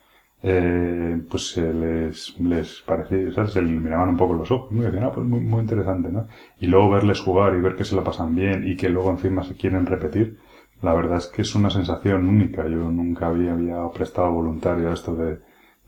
eh, 0.46 1.22
pues 1.30 1.56
les, 1.56 2.38
les 2.38 2.82
parecía, 2.82 3.32
¿sabes? 3.32 3.52
Se 3.52 3.62
miraban 3.62 4.10
un 4.10 4.16
poco 4.16 4.34
los 4.34 4.50
ojos. 4.50 4.70
Y 4.72 4.76
decían, 4.80 5.04
ah, 5.04 5.12
pues 5.12 5.26
muy, 5.26 5.40
muy 5.40 5.60
interesante, 5.60 6.10
¿no? 6.12 6.26
Y 6.60 6.66
luego 6.66 6.90
verles 6.90 7.20
jugar 7.20 7.54
y 7.54 7.60
ver 7.62 7.76
que 7.76 7.84
se 7.84 7.96
lo 7.96 8.04
pasan 8.04 8.34
bien 8.34 8.66
y 8.68 8.76
que 8.76 8.90
luego 8.90 9.10
encima 9.10 9.42
se 9.42 9.56
quieren 9.56 9.86
repetir, 9.86 10.38
la 10.82 10.92
verdad 10.94 11.18
es 11.18 11.28
que 11.28 11.42
es 11.42 11.54
una 11.54 11.70
sensación 11.70 12.28
única. 12.28 12.68
Yo 12.68 12.90
nunca 12.90 13.28
había, 13.28 13.52
había 13.54 13.88
prestado 13.94 14.32
voluntario 14.32 14.90
a 14.90 14.94
esto 14.94 15.14
de, 15.16 15.36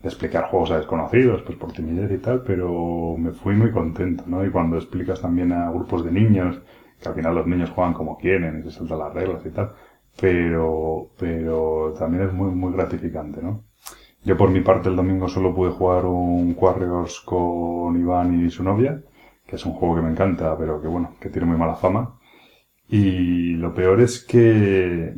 de 0.01 0.09
explicar 0.09 0.45
juegos 0.49 0.71
a 0.71 0.77
desconocidos, 0.77 1.43
pues 1.43 1.57
por 1.57 1.71
timidez 1.71 2.11
y 2.11 2.17
tal, 2.17 2.43
pero 2.43 3.15
me 3.17 3.31
fui 3.33 3.55
muy 3.55 3.71
contento, 3.71 4.23
¿no? 4.27 4.43
Y 4.45 4.49
cuando 4.49 4.77
explicas 4.77 5.21
también 5.21 5.51
a 5.51 5.71
grupos 5.71 6.03
de 6.03 6.11
niños, 6.11 6.61
que 7.01 7.09
al 7.09 7.15
final 7.15 7.35
los 7.35 7.47
niños 7.47 7.69
juegan 7.71 7.93
como 7.93 8.17
quieren 8.17 8.59
y 8.59 8.63
se 8.63 8.71
saltan 8.71 8.99
las 8.99 9.13
reglas 9.13 9.45
y 9.45 9.49
tal, 9.51 9.71
pero, 10.19 11.09
pero 11.19 11.93
también 11.97 12.23
es 12.23 12.33
muy, 12.33 12.49
muy 12.51 12.73
gratificante, 12.73 13.41
¿no? 13.41 13.63
Yo 14.23 14.37
por 14.37 14.49
mi 14.49 14.61
parte 14.61 14.89
el 14.89 14.95
domingo 14.95 15.27
solo 15.29 15.55
pude 15.55 15.71
jugar 15.71 16.05
un 16.05 16.55
Warriors 16.57 17.21
con 17.21 17.99
Iván 17.99 18.45
y 18.45 18.49
su 18.49 18.63
novia, 18.63 19.01
que 19.45 19.55
es 19.55 19.65
un 19.65 19.73
juego 19.73 19.95
que 19.95 20.01
me 20.01 20.11
encanta, 20.11 20.57
pero 20.57 20.81
que 20.81 20.87
bueno, 20.87 21.15
que 21.19 21.29
tiene 21.29 21.47
muy 21.47 21.57
mala 21.57 21.75
fama. 21.75 22.19
Y 22.89 23.53
lo 23.55 23.73
peor 23.73 23.99
es 24.01 24.23
que 24.23 25.13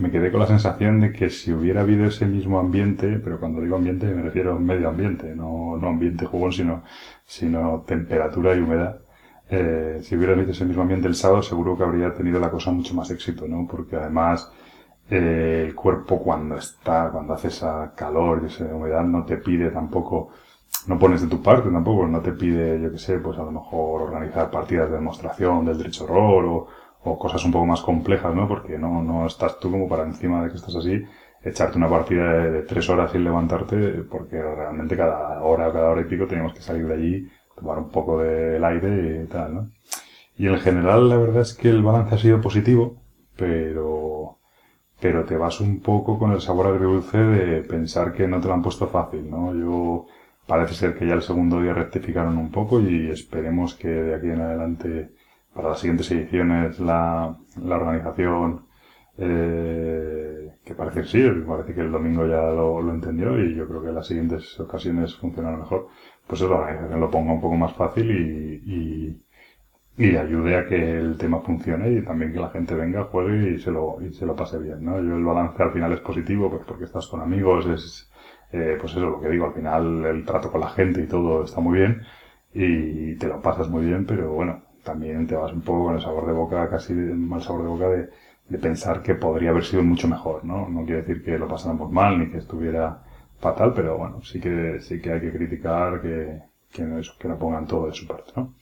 me 0.00 0.10
quedé 0.10 0.30
con 0.30 0.40
la 0.40 0.46
sensación 0.46 1.00
de 1.00 1.12
que 1.12 1.30
si 1.30 1.52
hubiera 1.52 1.82
habido 1.82 2.06
ese 2.06 2.26
mismo 2.26 2.58
ambiente, 2.58 3.20
pero 3.22 3.38
cuando 3.38 3.60
digo 3.60 3.76
ambiente 3.76 4.06
me 4.06 4.22
refiero 4.22 4.54
a 4.54 4.58
medio 4.58 4.88
ambiente, 4.88 5.34
no, 5.36 5.76
no 5.76 5.88
ambiente 5.88 6.26
jugón, 6.26 6.52
sino, 6.52 6.82
sino 7.24 7.84
temperatura 7.86 8.56
y 8.56 8.60
humedad. 8.60 9.00
Eh, 9.50 9.98
si 10.02 10.16
hubiera 10.16 10.32
habido 10.32 10.50
ese 10.50 10.64
mismo 10.64 10.82
ambiente 10.82 11.06
el 11.08 11.14
sábado, 11.14 11.42
seguro 11.42 11.76
que 11.76 11.84
habría 11.84 12.14
tenido 12.14 12.40
la 12.40 12.50
cosa 12.50 12.72
mucho 12.72 12.94
más 12.94 13.10
éxito, 13.10 13.46
¿no? 13.46 13.68
Porque 13.70 13.96
además, 13.96 14.50
el 15.08 15.74
cuerpo 15.74 16.18
cuando 16.22 16.56
está, 16.56 17.10
cuando 17.10 17.34
hace 17.34 17.48
esa 17.48 17.92
calor 17.94 18.40
y 18.42 18.46
esa 18.46 18.64
humedad 18.64 19.04
no 19.04 19.24
te 19.24 19.36
pide 19.36 19.70
tampoco, 19.70 20.30
no 20.86 20.98
pones 20.98 21.22
de 21.22 21.28
tu 21.28 21.42
parte 21.42 21.70
tampoco, 21.70 22.06
no 22.06 22.20
te 22.20 22.32
pide, 22.32 22.80
yo 22.80 22.90
que 22.90 22.98
sé, 22.98 23.18
pues 23.18 23.38
a 23.38 23.42
lo 23.42 23.52
mejor 23.52 24.02
organizar 24.02 24.50
partidas 24.50 24.88
de 24.90 24.96
demostración 24.96 25.64
del 25.66 25.78
derecho 25.78 26.06
rol 26.06 26.46
o, 26.46 26.68
o 27.04 27.18
cosas 27.18 27.44
un 27.44 27.52
poco 27.52 27.66
más 27.66 27.80
complejas, 27.82 28.34
¿no? 28.34 28.48
Porque 28.48 28.78
no, 28.78 29.02
no 29.02 29.26
estás 29.26 29.58
tú 29.58 29.70
como 29.70 29.88
para 29.88 30.04
encima 30.04 30.42
de 30.42 30.50
que 30.50 30.56
estás 30.56 30.76
así, 30.76 31.04
echarte 31.42 31.76
una 31.76 31.88
partida 31.88 32.32
de, 32.32 32.62
tres 32.62 32.88
horas 32.88 33.10
sin 33.12 33.24
levantarte, 33.24 34.04
porque 34.10 34.40
realmente 34.40 34.96
cada 34.96 35.42
hora, 35.42 35.72
cada 35.72 35.90
hora 35.90 36.00
y 36.02 36.04
pico 36.04 36.26
teníamos 36.26 36.54
que 36.54 36.62
salir 36.62 36.86
de 36.86 36.94
allí 36.94 37.28
tomar 37.56 37.78
un 37.78 37.90
poco 37.90 38.18
del 38.20 38.64
aire 38.64 39.22
y 39.24 39.26
tal, 39.26 39.54
¿no? 39.54 39.70
Y 40.36 40.46
en 40.46 40.58
general 40.60 41.08
la 41.08 41.16
verdad 41.16 41.42
es 41.42 41.54
que 41.54 41.68
el 41.68 41.82
balance 41.82 42.14
ha 42.14 42.18
sido 42.18 42.40
positivo, 42.40 43.02
pero, 43.36 44.38
pero 45.02 45.24
te 45.24 45.36
vas 45.36 45.60
un 45.60 45.80
poco 45.80 46.16
con 46.16 46.30
el 46.32 46.40
sabor 46.40 46.68
agridulce 46.68 47.18
de 47.18 47.62
pensar 47.62 48.12
que 48.12 48.28
no 48.28 48.40
te 48.40 48.46
lo 48.46 48.54
han 48.54 48.62
puesto 48.62 48.86
fácil, 48.86 49.28
¿no? 49.28 49.52
Yo, 49.52 50.06
parece 50.46 50.74
ser 50.74 50.94
que 50.96 51.06
ya 51.08 51.14
el 51.14 51.22
segundo 51.22 51.60
día 51.60 51.74
rectificaron 51.74 52.38
un 52.38 52.52
poco 52.52 52.80
y 52.80 53.10
esperemos 53.10 53.74
que 53.74 53.88
de 53.88 54.14
aquí 54.14 54.28
en 54.28 54.40
adelante, 54.40 55.10
para 55.52 55.70
las 55.70 55.80
siguientes 55.80 56.08
ediciones, 56.12 56.78
la, 56.78 57.36
la 57.60 57.76
organización, 57.76 58.66
eh, 59.18 60.52
que 60.64 60.74
parece 60.74 61.00
que 61.02 61.08
sí, 61.08 61.22
parece 61.48 61.74
que 61.74 61.80
el 61.80 61.90
domingo 61.90 62.24
ya 62.26 62.42
lo, 62.52 62.80
lo 62.80 62.92
entendió 62.94 63.36
y 63.44 63.56
yo 63.56 63.66
creo 63.66 63.82
que 63.82 63.88
en 63.88 63.96
las 63.96 64.06
siguientes 64.06 64.58
ocasiones 64.60 65.16
funcionará 65.16 65.56
mejor, 65.56 65.88
pues 66.28 66.40
eso, 66.40 66.48
la 66.48 66.60
organización 66.60 67.00
lo 67.00 67.10
ponga 67.10 67.32
un 67.32 67.40
poco 67.40 67.56
más 67.56 67.72
fácil 67.74 68.08
y, 68.08 68.72
y 68.72 69.22
y 69.96 70.16
ayude 70.16 70.56
a 70.56 70.66
que 70.66 70.98
el 70.98 71.16
tema 71.18 71.40
funcione 71.40 71.90
y 71.92 72.02
también 72.02 72.32
que 72.32 72.40
la 72.40 72.50
gente 72.50 72.74
venga, 72.74 73.04
juegue 73.04 73.52
y 73.54 73.58
se 73.58 73.70
lo, 73.70 73.98
y 74.00 74.12
se 74.12 74.26
lo 74.26 74.34
pase 74.34 74.58
bien, 74.58 74.84
¿no? 74.84 74.96
Yo 75.02 75.16
el 75.16 75.24
balance 75.24 75.62
al 75.62 75.72
final 75.72 75.92
es 75.92 76.00
positivo, 76.00 76.50
pues 76.50 76.62
porque 76.66 76.84
estás 76.84 77.06
con 77.06 77.20
amigos, 77.20 77.66
es, 77.66 78.10
eh, 78.52 78.76
pues 78.80 78.92
eso, 78.92 79.00
lo 79.10 79.20
que 79.20 79.28
digo, 79.28 79.46
al 79.46 79.54
final 79.54 80.04
el 80.06 80.24
trato 80.24 80.50
con 80.50 80.60
la 80.60 80.70
gente 80.70 81.02
y 81.02 81.06
todo 81.06 81.44
está 81.44 81.60
muy 81.60 81.78
bien 81.78 82.02
y 82.54 83.14
te 83.16 83.26
lo 83.28 83.40
pasas 83.40 83.68
muy 83.68 83.84
bien, 83.86 84.06
pero 84.06 84.32
bueno, 84.32 84.62
también 84.84 85.26
te 85.26 85.34
vas 85.36 85.52
un 85.52 85.62
poco 85.62 85.84
con 85.86 85.94
el 85.96 86.00
sabor 86.02 86.26
de 86.26 86.32
boca, 86.32 86.68
casi 86.68 86.92
mal 86.94 87.42
sabor 87.42 87.62
de 87.62 87.68
boca 87.68 87.88
de, 87.88 88.08
de 88.48 88.58
pensar 88.58 89.02
que 89.02 89.14
podría 89.14 89.50
haber 89.50 89.64
sido 89.64 89.82
mucho 89.82 90.08
mejor, 90.08 90.44
¿no? 90.44 90.68
No 90.68 90.84
quiere 90.84 91.02
decir 91.02 91.22
que 91.24 91.38
lo 91.38 91.48
pasáramos 91.48 91.90
mal 91.90 92.18
ni 92.18 92.30
que 92.30 92.38
estuviera 92.38 93.02
fatal, 93.40 93.72
pero 93.74 93.96
bueno, 93.98 94.22
sí 94.22 94.40
que, 94.40 94.80
sí 94.80 95.00
que 95.00 95.12
hay 95.12 95.20
que 95.20 95.32
criticar 95.32 96.00
que, 96.02 96.40
que 96.72 96.82
no, 96.82 97.00
que 97.18 97.28
no 97.28 97.38
pongan 97.38 97.66
todo 97.66 97.86
de 97.86 97.94
su 97.94 98.06
parte, 98.06 98.32
¿no? 98.36 98.54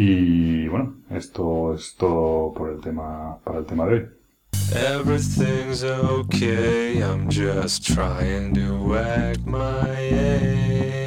Y 0.00 0.68
bueno, 0.68 0.94
esto 1.10 1.74
es 1.74 1.96
todo 1.96 2.54
por 2.54 2.70
el 2.70 2.80
tema, 2.80 3.36
para 3.42 3.58
el 3.58 3.66
tema 3.66 3.84
de 3.84 3.94
hoy. 3.94 4.06
Everything's 4.72 5.82
okay, 5.82 7.02
I'm 7.02 7.28
just 7.28 7.84
trying 7.84 8.54
to 8.54 8.96
act 8.96 9.44
my 9.44 9.90
age. 9.98 11.00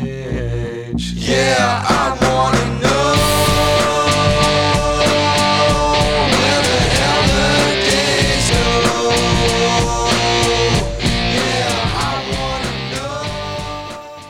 Yeah, 1.13 1.85
I 1.87 2.17
wanna 2.21 2.79
know. 2.81 3.15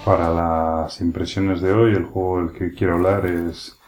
Para 0.05 0.29
las 0.29 1.01
impresiones 1.01 1.61
de 1.61 1.71
hoy, 1.71 1.95
el 1.95 2.03
juego 2.03 2.43
del 2.43 2.51
que 2.51 2.71
quiero 2.75 2.93
hablar 2.93 3.25
es 3.25 3.80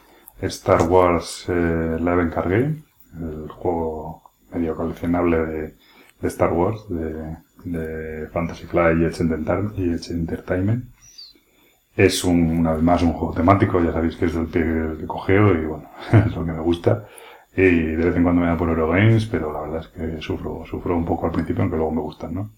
Star 0.48 0.84
Wars 0.84 1.46
eh, 1.48 1.98
Eleven 2.00 2.30
Card 2.30 2.50
Game, 2.50 2.84
el 3.20 3.50
juego 3.50 4.22
medio 4.54 4.76
coleccionable 4.76 5.38
de, 5.38 6.28
Star 6.28 6.54
Wars, 6.54 6.86
de, 6.90 8.28
Fantasy 8.32 8.66
Fly 8.66 9.02
y 9.02 9.06
Edge 9.06 10.12
Entertainment. 10.12 10.86
Es 11.96 12.24
un, 12.24 12.60
una 12.60 12.74
vez 12.74 12.84
más 12.84 13.04
un 13.04 13.14
juego 13.14 13.34
temático, 13.34 13.82
ya 13.82 13.94
sabéis 13.94 14.16
que 14.16 14.26
es 14.26 14.34
del 14.34 14.48
pie 14.48 14.64
que 15.00 15.06
cogeo 15.06 15.54
y 15.54 15.66
bueno, 15.66 15.90
es 16.12 16.36
lo 16.36 16.46
que 16.46 16.52
me 16.52 16.60
gusta. 16.60 17.08
Y 17.56 17.62
de 17.70 17.98
vez 17.98 18.16
en 18.16 18.24
cuando 18.24 18.42
me 18.42 18.48
da 18.48 18.58
por 18.58 18.70
Eurogames, 18.70 19.26
pero 19.28 19.54
la 19.54 19.62
verdad 19.62 19.82
es 19.82 19.88
que 19.88 20.22
sufro, 20.22 20.64
sufro 20.66 20.98
un 20.98 21.06
poco 21.06 21.28
al 21.28 21.32
principio, 21.32 21.62
aunque 21.62 21.78
luego 21.78 21.92
me 21.92 22.02
gustan, 22.02 22.34
¿no? 22.34 22.50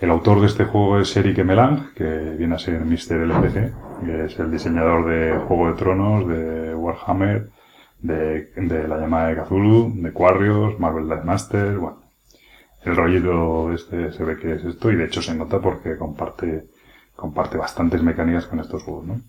El 0.00 0.10
autor 0.10 0.40
de 0.40 0.46
este 0.46 0.64
juego 0.64 1.00
es 1.00 1.16
Eric 1.16 1.44
Melang, 1.44 1.92
que 1.94 2.36
viene 2.38 2.54
a 2.54 2.58
ser 2.58 2.84
Mr. 2.84 3.20
LPC, 3.26 3.72
que 4.04 4.24
es 4.26 4.38
el 4.38 4.50
diseñador 4.50 5.06
de 5.06 5.36
Juego 5.38 5.68
de 5.68 5.74
Tronos, 5.74 6.28
de 6.28 6.74
Warhammer, 6.74 7.50
de, 8.00 8.86
la 8.86 8.96
llamada 8.96 9.28
de 9.28 9.42
Cthulhu, 9.42 9.92
de 9.96 10.12
Quarrios, 10.12 10.78
Marvel 10.78 11.08
Death 11.08 11.24
Master, 11.24 11.78
bueno. 11.78 11.98
El 12.84 12.94
rollito 12.94 13.72
este 13.72 14.12
se 14.12 14.22
ve 14.22 14.38
que 14.38 14.52
es 14.52 14.64
esto 14.64 14.92
y 14.92 14.96
de 14.96 15.06
hecho 15.06 15.20
se 15.20 15.34
nota 15.34 15.58
porque 15.58 15.96
comparte, 15.96 16.68
comparte 17.16 17.58
bastantes 17.58 18.00
mecánicas 18.00 18.46
con 18.46 18.60
estos 18.60 18.84
juegos, 18.84 19.04
¿no? 19.04 19.20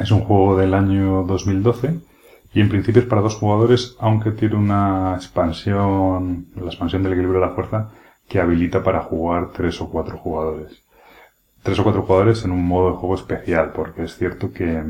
Es 0.00 0.10
un 0.10 0.22
juego 0.22 0.56
del 0.56 0.74
año 0.74 1.22
2012 1.22 2.00
y 2.52 2.60
en 2.60 2.68
principio 2.68 3.00
es 3.00 3.08
para 3.08 3.22
dos 3.22 3.36
jugadores, 3.36 3.96
aunque 4.00 4.32
tiene 4.32 4.56
una 4.56 5.14
expansión, 5.14 6.48
la 6.56 6.66
expansión 6.66 7.04
del 7.04 7.12
equilibrio 7.12 7.40
de 7.40 7.46
la 7.46 7.52
fuerza, 7.54 7.90
que 8.28 8.40
habilita 8.40 8.82
para 8.82 9.00
jugar 9.00 9.50
tres 9.52 9.80
o 9.80 9.90
cuatro 9.90 10.18
jugadores. 10.18 10.82
Tres 11.62 11.78
o 11.78 11.82
cuatro 11.82 12.02
jugadores 12.02 12.44
en 12.44 12.50
un 12.50 12.66
modo 12.66 12.90
de 12.90 12.96
juego 12.96 13.14
especial, 13.14 13.72
porque 13.74 14.04
es 14.04 14.16
cierto 14.16 14.52
que, 14.52 14.82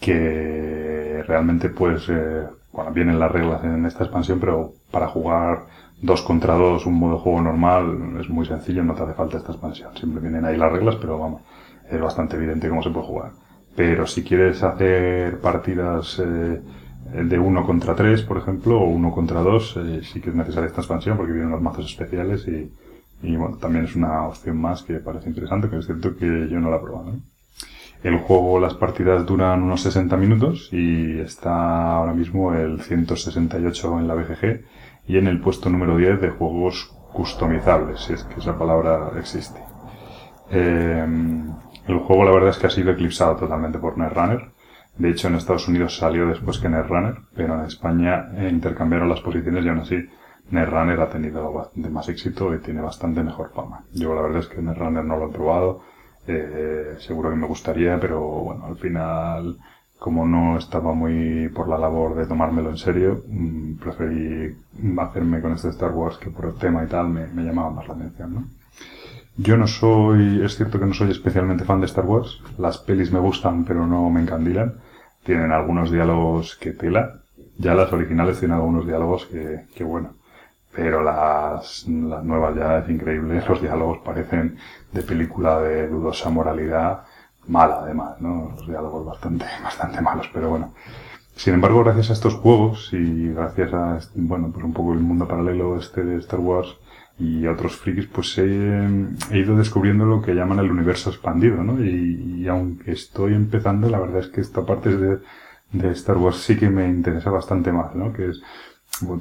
que 0.00 1.22
realmente 1.26 1.70
pues, 1.70 2.08
eh, 2.08 2.46
bueno, 2.72 2.92
vienen 2.92 3.18
las 3.18 3.30
reglas 3.30 3.64
en 3.64 3.86
esta 3.86 4.04
expansión, 4.04 4.38
pero 4.40 4.72
para 4.90 5.08
jugar 5.08 5.66
dos 6.00 6.22
contra 6.22 6.54
dos, 6.54 6.84
un 6.84 6.94
modo 6.94 7.14
de 7.14 7.20
juego 7.20 7.40
normal, 7.40 8.16
es 8.20 8.28
muy 8.28 8.44
sencillo, 8.44 8.82
no 8.82 8.94
te 8.94 9.04
hace 9.04 9.14
falta 9.14 9.38
esta 9.38 9.52
expansión. 9.52 9.96
Siempre 9.96 10.20
vienen 10.20 10.44
ahí 10.44 10.56
las 10.56 10.72
reglas, 10.72 10.96
pero 10.96 11.18
vamos, 11.18 11.42
es 11.88 12.00
bastante 12.00 12.36
evidente 12.36 12.68
cómo 12.68 12.82
se 12.82 12.90
puede 12.90 13.06
jugar. 13.06 13.30
Pero 13.76 14.06
si 14.06 14.22
quieres 14.22 14.62
hacer 14.62 15.40
partidas 15.40 16.18
eh, 16.18 16.60
de 17.12 17.38
uno 17.38 17.64
contra 17.64 17.94
tres, 17.94 18.22
por 18.22 18.38
ejemplo, 18.38 18.80
o 18.80 18.84
uno 18.84 19.12
contra 19.12 19.40
dos, 19.40 19.76
eh, 19.76 20.00
sí 20.02 20.20
que 20.20 20.30
es 20.30 20.36
necesaria 20.36 20.68
esta 20.68 20.80
expansión 20.80 21.16
porque 21.16 21.32
vienen 21.32 21.50
los 21.50 21.60
mazos 21.60 21.86
especiales 21.86 22.46
y, 22.48 22.72
y, 23.22 23.36
bueno, 23.36 23.56
también 23.58 23.84
es 23.84 23.94
una 23.94 24.26
opción 24.26 24.60
más 24.60 24.82
que 24.82 24.94
parece 24.94 25.28
interesante, 25.28 25.68
que 25.68 25.78
es 25.78 25.86
cierto 25.86 26.16
que 26.16 26.48
yo 26.48 26.58
no 26.58 26.70
la 26.70 26.76
he 26.76 26.80
probado. 26.80 27.14
El 28.02 28.18
juego, 28.18 28.58
las 28.58 28.74
partidas 28.74 29.24
duran 29.26 29.62
unos 29.62 29.82
60 29.82 30.16
minutos 30.16 30.70
y 30.72 31.20
está 31.20 31.94
ahora 31.94 32.14
mismo 32.14 32.52
el 32.52 32.80
168 32.80 34.00
en 34.00 34.08
la 34.08 34.14
BGG 34.14 34.64
y 35.06 35.18
en 35.18 35.28
el 35.28 35.40
puesto 35.40 35.70
número 35.70 35.96
10 35.96 36.20
de 36.20 36.30
juegos 36.30 36.92
customizables, 37.12 38.00
si 38.00 38.14
es 38.14 38.24
que 38.24 38.40
esa 38.40 38.58
palabra 38.58 39.12
existe. 39.18 39.60
Eh, 40.50 41.06
el 41.86 41.98
juego 41.98 42.24
la 42.24 42.32
verdad 42.32 42.50
es 42.50 42.58
que 42.58 42.66
ha 42.66 42.70
sido 42.70 42.92
eclipsado 42.92 43.36
totalmente 43.36 43.78
por 43.78 43.98
Netrunner 43.98 44.51
de 44.98 45.10
hecho, 45.10 45.28
en 45.28 45.36
Estados 45.36 45.68
Unidos 45.68 45.96
salió 45.96 46.26
después 46.26 46.58
que 46.58 46.68
Netrunner, 46.68 47.16
pero 47.34 47.58
en 47.58 47.66
España 47.66 48.28
eh, 48.36 48.48
intercambiaron 48.50 49.08
las 49.08 49.20
posiciones 49.20 49.64
y 49.64 49.68
aún 49.68 49.80
así 49.80 49.96
Netrunner 50.50 51.00
ha 51.00 51.08
tenido 51.08 51.50
bastante 51.52 51.88
más 51.88 52.08
éxito 52.08 52.54
y 52.54 52.58
tiene 52.58 52.82
bastante 52.82 53.22
mejor 53.22 53.52
fama. 53.54 53.84
Yo 53.92 54.14
la 54.14 54.22
verdad 54.22 54.40
es 54.40 54.48
que 54.48 54.60
Netrunner 54.60 55.04
no 55.04 55.16
lo 55.16 55.28
he 55.28 55.32
probado, 55.32 55.82
eh, 56.26 56.96
seguro 56.98 57.30
que 57.30 57.36
me 57.36 57.46
gustaría, 57.46 57.98
pero 57.98 58.20
bueno, 58.20 58.66
al 58.66 58.76
final, 58.76 59.56
como 59.98 60.26
no 60.26 60.58
estaba 60.58 60.92
muy 60.92 61.48
por 61.48 61.68
la 61.68 61.78
labor 61.78 62.14
de 62.14 62.26
tomármelo 62.26 62.70
en 62.70 62.76
serio, 62.76 63.22
mm, 63.26 63.76
preferí 63.76 64.54
hacerme 64.98 65.40
con 65.40 65.52
este 65.52 65.70
Star 65.70 65.92
Wars 65.92 66.18
que 66.18 66.30
por 66.30 66.46
el 66.46 66.54
tema 66.54 66.84
y 66.84 66.86
tal 66.86 67.08
me, 67.08 67.26
me 67.28 67.44
llamaba 67.44 67.70
más 67.70 67.88
la 67.88 67.94
atención, 67.94 68.34
¿no? 68.34 68.61
Yo 69.36 69.56
no 69.56 69.66
soy, 69.66 70.42
es 70.44 70.56
cierto 70.56 70.78
que 70.78 70.86
no 70.86 70.94
soy 70.94 71.10
especialmente 71.10 71.64
fan 71.64 71.80
de 71.80 71.86
Star 71.86 72.04
Wars. 72.04 72.40
Las 72.58 72.78
pelis 72.78 73.12
me 73.12 73.18
gustan, 73.18 73.64
pero 73.64 73.86
no 73.86 74.10
me 74.10 74.20
encandilan. 74.20 74.74
Tienen 75.24 75.52
algunos 75.52 75.90
diálogos 75.90 76.56
que 76.56 76.72
tela. 76.72 77.22
Ya 77.58 77.74
las 77.74 77.92
originales 77.92 78.38
tienen 78.38 78.56
algunos 78.56 78.86
diálogos 78.86 79.26
que, 79.26 79.66
que 79.74 79.84
bueno. 79.84 80.14
Pero 80.74 81.02
las, 81.02 81.86
las 81.86 82.24
nuevas 82.24 82.56
ya 82.56 82.78
es 82.78 82.88
increíble. 82.88 83.42
Los 83.48 83.60
diálogos 83.60 83.98
parecen 83.98 84.56
de 84.90 85.02
película 85.02 85.60
de 85.60 85.88
dudosa 85.88 86.30
moralidad. 86.30 87.04
Mala 87.46 87.80
además, 87.80 88.20
¿no? 88.20 88.52
Los 88.56 88.66
diálogos 88.66 89.04
bastante, 89.04 89.44
bastante 89.62 90.00
malos, 90.00 90.30
pero 90.32 90.50
bueno. 90.50 90.72
Sin 91.36 91.54
embargo, 91.54 91.82
gracias 91.82 92.10
a 92.10 92.12
estos 92.12 92.34
juegos 92.34 92.90
y 92.92 93.32
gracias 93.32 93.72
a, 93.72 93.98
bueno, 94.14 94.50
pues 94.52 94.64
un 94.64 94.72
poco 94.72 94.92
el 94.92 95.00
mundo 95.00 95.26
paralelo 95.26 95.78
este 95.78 96.04
de 96.04 96.18
Star 96.18 96.40
Wars, 96.40 96.76
y 97.22 97.46
otros 97.46 97.76
frikis, 97.76 98.06
pues 98.06 98.36
he, 98.38 98.88
ido 99.32 99.56
descubriendo 99.56 100.04
lo 100.04 100.20
que 100.20 100.34
llaman 100.34 100.58
el 100.58 100.72
universo 100.72 101.10
expandido, 101.10 101.62
¿no? 101.62 101.82
Y, 101.84 102.48
aunque 102.48 102.90
estoy 102.90 103.34
empezando, 103.34 103.88
la 103.88 104.00
verdad 104.00 104.18
es 104.18 104.26
que 104.26 104.40
esta 104.40 104.66
parte 104.66 104.96
de, 104.96 105.18
de 105.70 105.90
Star 105.92 106.16
Wars 106.16 106.38
sí 106.38 106.56
que 106.56 106.68
me 106.68 106.88
interesa 106.88 107.30
bastante 107.30 107.70
más, 107.72 107.94
¿no? 107.94 108.12
Que 108.12 108.30
es 108.30 108.42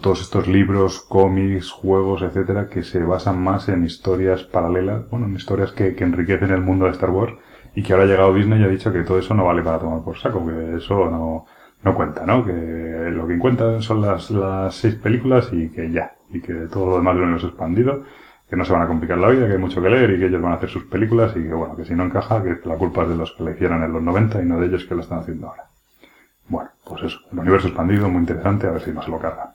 todos 0.02 0.22
estos 0.22 0.48
libros, 0.48 1.02
cómics, 1.02 1.70
juegos, 1.70 2.24
etcétera, 2.24 2.68
que 2.70 2.84
se 2.84 3.04
basan 3.04 3.40
más 3.42 3.70
en 3.70 3.86
historias 3.86 4.44
paralelas, 4.44 5.08
bueno, 5.12 5.28
en 5.28 5.36
historias 5.36 5.72
que, 5.72 5.94
que 5.94 6.04
enriquecen 6.04 6.50
el 6.50 6.62
mundo 6.62 6.86
de 6.86 6.92
Star 6.92 7.12
Wars 7.12 7.34
y 7.76 7.84
que 7.84 7.94
ahora 7.94 8.06
ha 8.06 8.08
llegado 8.08 8.34
Disney 8.34 8.62
y 8.62 8.64
ha 8.64 8.68
dicho 8.68 8.92
que 8.92 9.04
todo 9.04 9.20
eso 9.20 9.36
no 9.36 9.46
vale 9.46 9.62
para 9.62 9.80
tomar 9.80 10.04
por 10.04 10.18
saco, 10.18 10.44
que 10.46 10.78
eso 10.78 11.10
no, 11.10 11.46
no 11.84 11.96
cuenta, 11.96 12.26
¿no? 12.26 12.46
Que 12.46 13.10
lo 13.12 13.28
que 13.28 13.38
cuenta 13.40 13.82
son 13.82 14.02
las, 14.02 14.30
las 14.32 14.76
seis 14.76 14.96
películas 14.96 15.50
y 15.52 15.70
que 15.70 15.92
ya, 15.92 16.14
y 16.30 16.42
que 16.42 16.54
todo 16.72 16.92
lo 16.92 16.98
demás 16.98 17.18
de 17.18 17.36
es 17.38 17.44
expandido, 17.44 18.04
que 18.50 18.56
no 18.56 18.66
se 18.66 18.74
van 18.74 18.82
a 18.82 18.88
complicar 18.88 19.18
la 19.18 19.30
vida, 19.30 19.48
que 19.48 19.54
hay 19.54 19.60
mucho 19.60 19.82
que 19.82 19.90
leer 19.90 20.12
y 20.12 20.20
que 20.20 20.26
ellos 20.28 20.42
van 20.42 20.52
a 20.52 20.56
hacer 20.56 20.70
sus 20.70 20.84
películas 20.84 21.32
y 21.36 21.44
que 21.44 21.54
bueno, 21.54 21.76
que 21.76 21.86
si 21.86 21.94
no 21.94 22.04
encaja, 22.04 22.44
que 22.44 22.58
la 22.66 22.76
culpa 22.76 23.04
es 23.04 23.10
de 23.10 23.16
los 23.16 23.32
que 23.32 23.44
le 23.44 23.52
hicieron 23.52 23.84
en 23.84 23.94
los 23.94 24.04
90 24.04 24.42
y 24.42 24.46
no 24.46 24.60
de 24.60 24.68
ellos 24.68 24.86
que 24.86 24.96
lo 24.96 25.02
están 25.02 25.20
haciendo 25.20 25.48
ahora. 25.48 25.66
Bueno, 26.50 26.70
pues 26.84 27.04
eso, 27.04 27.20
el 27.32 27.40
universo 27.40 27.68
expandido, 27.68 28.10
muy 28.10 28.20
interesante, 28.20 28.68
a 28.68 28.72
ver 28.72 28.82
si 28.82 28.92
no 28.92 29.02
se 29.02 29.10
lo 29.10 29.20
carga. 29.20 29.54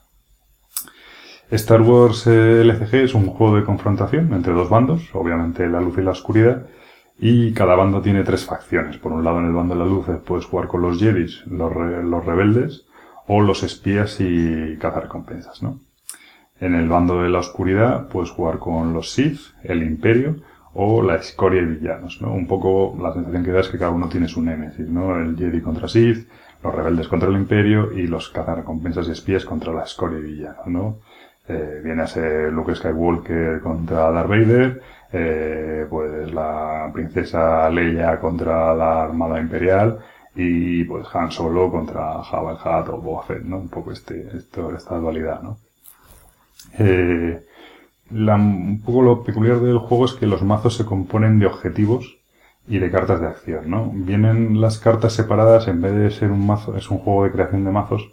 Star 1.50 1.83
Wars 1.83 2.26
eh, 2.26 2.62
LCG 2.62 2.95
es 3.04 3.14
un 3.14 3.26
juego 3.26 3.56
de 3.56 3.64
confrontación 3.64 4.33
entre 4.33 4.52
dos 4.52 4.68
bandos, 4.68 5.11
obviamente 5.12 5.68
la 5.68 5.80
luz 5.80 5.99
y 5.99 6.02
la 6.02 6.11
oscuridad, 6.11 6.66
Y 7.18 7.52
cada 7.52 7.75
bando 7.76 8.02
tiene 8.02 8.25
tres 8.25 8.44
facciones. 8.44 8.99
Por 8.99 9.12
un 9.12 9.25
lado, 9.25 9.38
en 9.38 9.46
el 9.46 9.52
bando 9.52 9.75
de 9.75 9.80
la 9.80 9.87
luz 9.87 10.06
puedes 10.26 10.44
jugar 10.44 10.68
con 10.68 10.82
los 10.82 10.99
Jedis, 10.99 11.46
los, 11.46 11.75
los 11.75 12.25
rebeldes, 12.25 12.87
o 13.26 13.40
los 13.40 13.62
espías 13.62 14.20
y 14.20 14.76
cazarrecompensas, 14.78 15.62
¿no? 15.62 15.80
En 16.61 16.75
el 16.75 16.88
bando 16.88 17.23
de 17.23 17.28
la 17.28 17.40
oscuridad 17.40 18.08
puedes 18.08 18.30
jugar 18.30 18.58
con 18.58 18.92
los 18.92 19.12
Sith, 19.12 19.40
el 19.62 19.82
Imperio, 19.82 20.37
o 20.73 21.02
la 21.02 21.16
escoria 21.16 21.62
y 21.62 21.66
villanos, 21.66 22.20
¿no? 22.20 22.32
Un 22.32 22.46
poco 22.46 22.96
la 23.00 23.12
sensación 23.12 23.44
que 23.44 23.50
da 23.50 23.61
es 23.61 23.68
que 23.68 23.78
cada 23.78 23.90
uno 23.90 24.08
tiene 24.08 24.28
su 24.28 24.42
némesis, 24.42 24.88
¿no? 24.88 25.18
El 25.18 25.37
Jedi 25.37 25.61
contra 25.61 25.88
Sith, 25.88 26.28
los 26.62 26.75
rebeldes 26.75 27.08
contra 27.08 27.28
el 27.28 27.37
Imperio 27.37 27.92
y 27.92 28.06
los 28.06 28.28
cazarrecompensas 28.28 29.08
y 29.08 29.12
espías 29.12 29.44
contra 29.44 29.73
la 29.73 29.85
escoria 29.85 30.18
y 30.18 30.23
villanos, 30.23 30.66
¿no? 30.66 30.99
Eh, 31.48 31.80
viene 31.82 32.02
a 32.02 32.06
ser 32.06 32.52
Luke 32.52 32.74
Skywalker 32.74 33.60
contra 33.60 34.10
Darth 34.10 34.28
Vader, 34.28 34.82
eh, 35.12 35.86
pues 35.88 36.32
la 36.32 36.90
princesa 36.92 37.70
Leia 37.70 38.18
contra 38.18 38.74
la 38.74 39.04
Armada 39.04 39.40
Imperial 39.40 39.98
y 40.34 40.84
pues 40.84 41.06
Han 41.14 41.30
Solo 41.30 41.70
contra 41.70 42.22
Jabba 42.22 42.52
el 42.52 42.56
Hutt 42.56 42.88
o 42.88 43.00
Boba 43.00 43.22
Fett, 43.22 43.42
¿no? 43.42 43.58
Un 43.58 43.68
poco 43.68 43.92
este, 43.92 44.28
esto, 44.36 44.74
esta 44.74 44.96
dualidad, 44.98 45.40
¿no? 45.42 45.58
Eh, 46.78 47.40
un 48.10 48.82
poco 48.84 49.02
lo 49.02 49.22
peculiar 49.22 49.60
del 49.60 49.78
juego 49.78 50.04
es 50.04 50.12
que 50.14 50.26
los 50.26 50.42
mazos 50.42 50.76
se 50.76 50.84
componen 50.84 51.38
de 51.38 51.46
objetivos 51.46 52.18
y 52.68 52.78
de 52.78 52.90
cartas 52.90 53.20
de 53.20 53.28
acción, 53.28 53.70
¿no? 53.70 53.90
Vienen 53.94 54.60
las 54.60 54.78
cartas 54.78 55.12
separadas 55.12 55.68
en 55.68 55.80
vez 55.80 55.94
de 55.94 56.10
ser 56.10 56.30
un 56.30 56.46
mazo, 56.46 56.76
es 56.76 56.90
un 56.90 56.98
juego 56.98 57.24
de 57.24 57.32
creación 57.32 57.64
de 57.64 57.70
mazos, 57.70 58.08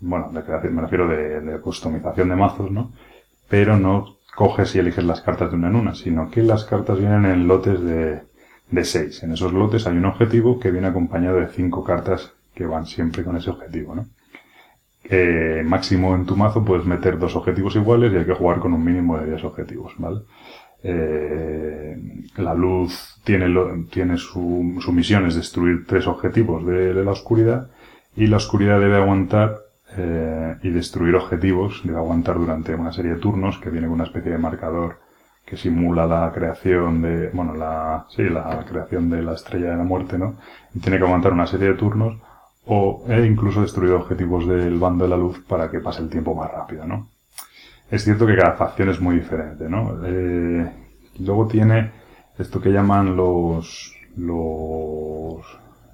bueno, 0.00 0.30
de 0.32 0.42
creación, 0.42 0.74
me 0.74 0.82
refiero 0.82 1.08
de, 1.08 1.40
de 1.40 1.60
customización 1.60 2.28
de 2.28 2.36
mazos, 2.36 2.70
¿no? 2.70 2.92
Pero 3.48 3.76
no 3.76 4.16
coges 4.34 4.74
y 4.74 4.80
eliges 4.80 5.04
las 5.04 5.20
cartas 5.20 5.50
de 5.50 5.56
una 5.56 5.68
en 5.68 5.76
una, 5.76 5.94
sino 5.94 6.30
que 6.30 6.42
las 6.42 6.64
cartas 6.64 6.98
vienen 6.98 7.24
en 7.24 7.46
lotes 7.46 7.80
de, 7.80 8.22
de 8.70 8.84
seis. 8.84 9.22
En 9.22 9.32
esos 9.32 9.52
lotes 9.52 9.86
hay 9.86 9.96
un 9.96 10.06
objetivo 10.06 10.58
que 10.58 10.70
viene 10.70 10.88
acompañado 10.88 11.38
de 11.38 11.48
cinco 11.48 11.84
cartas 11.84 12.32
que 12.54 12.66
van 12.66 12.86
siempre 12.86 13.24
con 13.24 13.36
ese 13.36 13.50
objetivo, 13.50 13.94
¿no? 13.94 14.06
Eh, 15.06 15.62
máximo 15.64 16.14
en 16.14 16.24
tu 16.24 16.34
mazo 16.34 16.64
puedes 16.64 16.86
meter 16.86 17.18
dos 17.18 17.36
objetivos 17.36 17.76
iguales 17.76 18.10
y 18.12 18.16
hay 18.16 18.24
que 18.24 18.32
jugar 18.32 18.58
con 18.58 18.72
un 18.72 18.82
mínimo 18.82 19.18
de 19.18 19.26
10 19.26 19.44
objetivos, 19.44 19.92
¿vale? 19.98 20.20
Eh, 20.82 21.96
la 22.38 22.54
luz 22.54 23.20
tiene, 23.22 23.48
lo, 23.48 23.84
tiene 23.90 24.16
su, 24.16 24.78
su, 24.80 24.92
misión 24.92 25.26
es 25.26 25.34
destruir 25.34 25.86
tres 25.86 26.06
objetivos 26.06 26.66
de, 26.66 26.94
de, 26.94 27.04
la 27.04 27.12
oscuridad 27.12 27.70
y 28.16 28.26
la 28.26 28.36
oscuridad 28.36 28.80
debe 28.80 28.96
aguantar 28.96 29.63
eh, 29.96 30.56
y 30.62 30.70
destruir 30.70 31.14
objetivos, 31.16 31.82
debe 31.84 31.98
aguantar 31.98 32.36
durante 32.36 32.74
una 32.74 32.92
serie 32.92 33.14
de 33.14 33.20
turnos 33.20 33.58
que 33.58 33.70
viene 33.70 33.86
con 33.86 33.94
una 33.94 34.04
especie 34.04 34.32
de 34.32 34.38
marcador 34.38 34.98
que 35.44 35.56
simula 35.56 36.06
la 36.06 36.32
creación 36.32 37.02
de, 37.02 37.28
bueno, 37.30 37.54
la, 37.54 38.06
sí, 38.08 38.22
la 38.22 38.64
creación 38.68 39.10
de 39.10 39.22
la 39.22 39.34
estrella 39.34 39.70
de 39.70 39.76
la 39.76 39.84
muerte, 39.84 40.18
¿no? 40.18 40.36
Tiene 40.80 40.98
que 40.98 41.04
aguantar 41.04 41.32
una 41.32 41.46
serie 41.46 41.68
de 41.68 41.74
turnos 41.74 42.16
o 42.66 43.04
he 43.08 43.26
incluso 43.26 43.60
destruido 43.60 43.96
objetivos 43.96 44.46
del 44.48 44.78
bando 44.78 45.04
de 45.04 45.10
la 45.10 45.16
luz 45.16 45.40
para 45.46 45.70
que 45.70 45.80
pase 45.80 46.02
el 46.02 46.08
tiempo 46.08 46.34
más 46.34 46.50
rápido, 46.50 46.86
¿no? 46.86 47.08
Es 47.90 48.04
cierto 48.04 48.26
que 48.26 48.36
cada 48.36 48.54
facción 48.54 48.88
es 48.88 49.00
muy 49.00 49.16
diferente, 49.16 49.68
¿no? 49.68 49.98
Eh, 50.04 50.70
luego 51.20 51.46
tiene 51.46 51.90
esto 52.38 52.60
que 52.60 52.70
llaman 52.70 53.14
los, 53.14 53.94
los, 54.16 55.44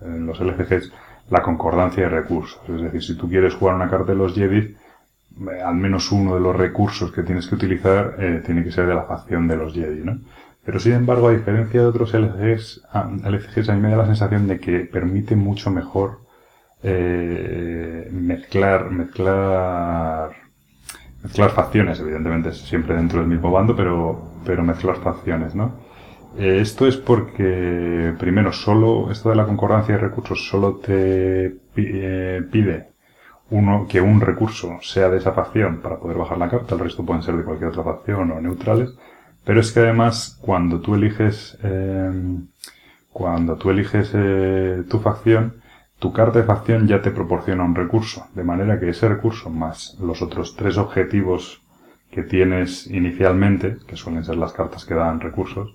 en 0.00 0.26
los 0.26 0.40
LCGs 0.40 0.92
la 1.30 1.42
concordancia 1.42 2.04
de 2.04 2.10
recursos. 2.10 2.60
Es 2.68 2.82
decir, 2.82 3.02
si 3.02 3.14
tú 3.16 3.28
quieres 3.28 3.54
jugar 3.54 3.76
una 3.76 3.88
carta 3.88 4.12
de 4.12 4.18
los 4.18 4.34
Jedi, 4.34 4.58
eh, 4.58 5.62
al 5.64 5.76
menos 5.76 6.10
uno 6.12 6.34
de 6.34 6.40
los 6.40 6.54
recursos 6.54 7.12
que 7.12 7.22
tienes 7.22 7.46
que 7.46 7.54
utilizar 7.54 8.16
eh, 8.18 8.42
tiene 8.44 8.64
que 8.64 8.72
ser 8.72 8.86
de 8.86 8.94
la 8.94 9.04
facción 9.04 9.46
de 9.48 9.56
los 9.56 9.72
Jedi, 9.72 10.04
¿no? 10.04 10.18
Pero 10.64 10.78
sin 10.78 10.92
embargo, 10.92 11.28
a 11.28 11.32
diferencia 11.32 11.80
de 11.80 11.86
otros 11.86 12.12
LCGs, 12.12 12.82
LCGs 13.24 13.68
a 13.70 13.74
mí 13.74 13.80
me 13.80 13.90
da 13.90 13.96
la 13.96 14.06
sensación 14.06 14.46
de 14.46 14.60
que 14.60 14.80
permite 14.80 15.34
mucho 15.34 15.70
mejor 15.70 16.20
eh, 16.82 18.08
mezclar, 18.12 18.90
mezclar, 18.90 20.32
mezclar 21.22 21.50
facciones, 21.50 21.98
evidentemente 22.00 22.52
siempre 22.52 22.94
dentro 22.94 23.20
del 23.20 23.28
mismo 23.28 23.50
bando, 23.50 23.74
pero, 23.74 24.32
pero 24.44 24.62
mezclar 24.62 24.96
facciones, 24.96 25.54
¿no? 25.54 25.89
Eh, 26.36 26.60
esto 26.60 26.86
es 26.86 26.96
porque, 26.96 28.14
primero, 28.18 28.52
solo, 28.52 29.10
esto 29.10 29.30
de 29.30 29.36
la 29.36 29.46
concordancia 29.46 29.96
de 29.96 30.00
recursos 30.00 30.48
solo 30.48 30.76
te 30.76 31.56
eh, 31.76 32.42
pide 32.50 32.90
uno, 33.50 33.86
que 33.88 34.00
un 34.00 34.20
recurso 34.20 34.78
sea 34.80 35.08
de 35.10 35.18
esa 35.18 35.32
facción 35.32 35.80
para 35.80 35.98
poder 35.98 36.16
bajar 36.16 36.38
la 36.38 36.48
carta, 36.48 36.74
el 36.74 36.80
resto 36.80 37.04
pueden 37.04 37.22
ser 37.22 37.36
de 37.36 37.44
cualquier 37.44 37.70
otra 37.70 37.82
facción 37.82 38.30
o 38.30 38.40
neutrales, 38.40 38.94
pero 39.44 39.60
es 39.60 39.72
que 39.72 39.80
además 39.80 40.38
cuando 40.40 40.80
tú 40.80 40.94
eliges, 40.94 41.58
eh, 41.62 42.38
cuando 43.12 43.56
tú 43.56 43.70
eliges 43.70 44.12
eh, 44.14 44.84
tu 44.88 45.00
facción, 45.00 45.60
tu 45.98 46.12
carta 46.12 46.38
de 46.38 46.44
facción 46.44 46.86
ya 46.86 47.02
te 47.02 47.10
proporciona 47.10 47.64
un 47.64 47.74
recurso, 47.74 48.26
de 48.34 48.44
manera 48.44 48.78
que 48.78 48.90
ese 48.90 49.08
recurso 49.08 49.50
más 49.50 49.98
los 50.00 50.22
otros 50.22 50.56
tres 50.56 50.78
objetivos 50.78 51.62
que 52.10 52.22
tienes 52.22 52.86
inicialmente, 52.86 53.76
que 53.86 53.96
suelen 53.96 54.24
ser 54.24 54.36
las 54.36 54.52
cartas 54.52 54.84
que 54.84 54.94
dan 54.94 55.20
recursos, 55.20 55.74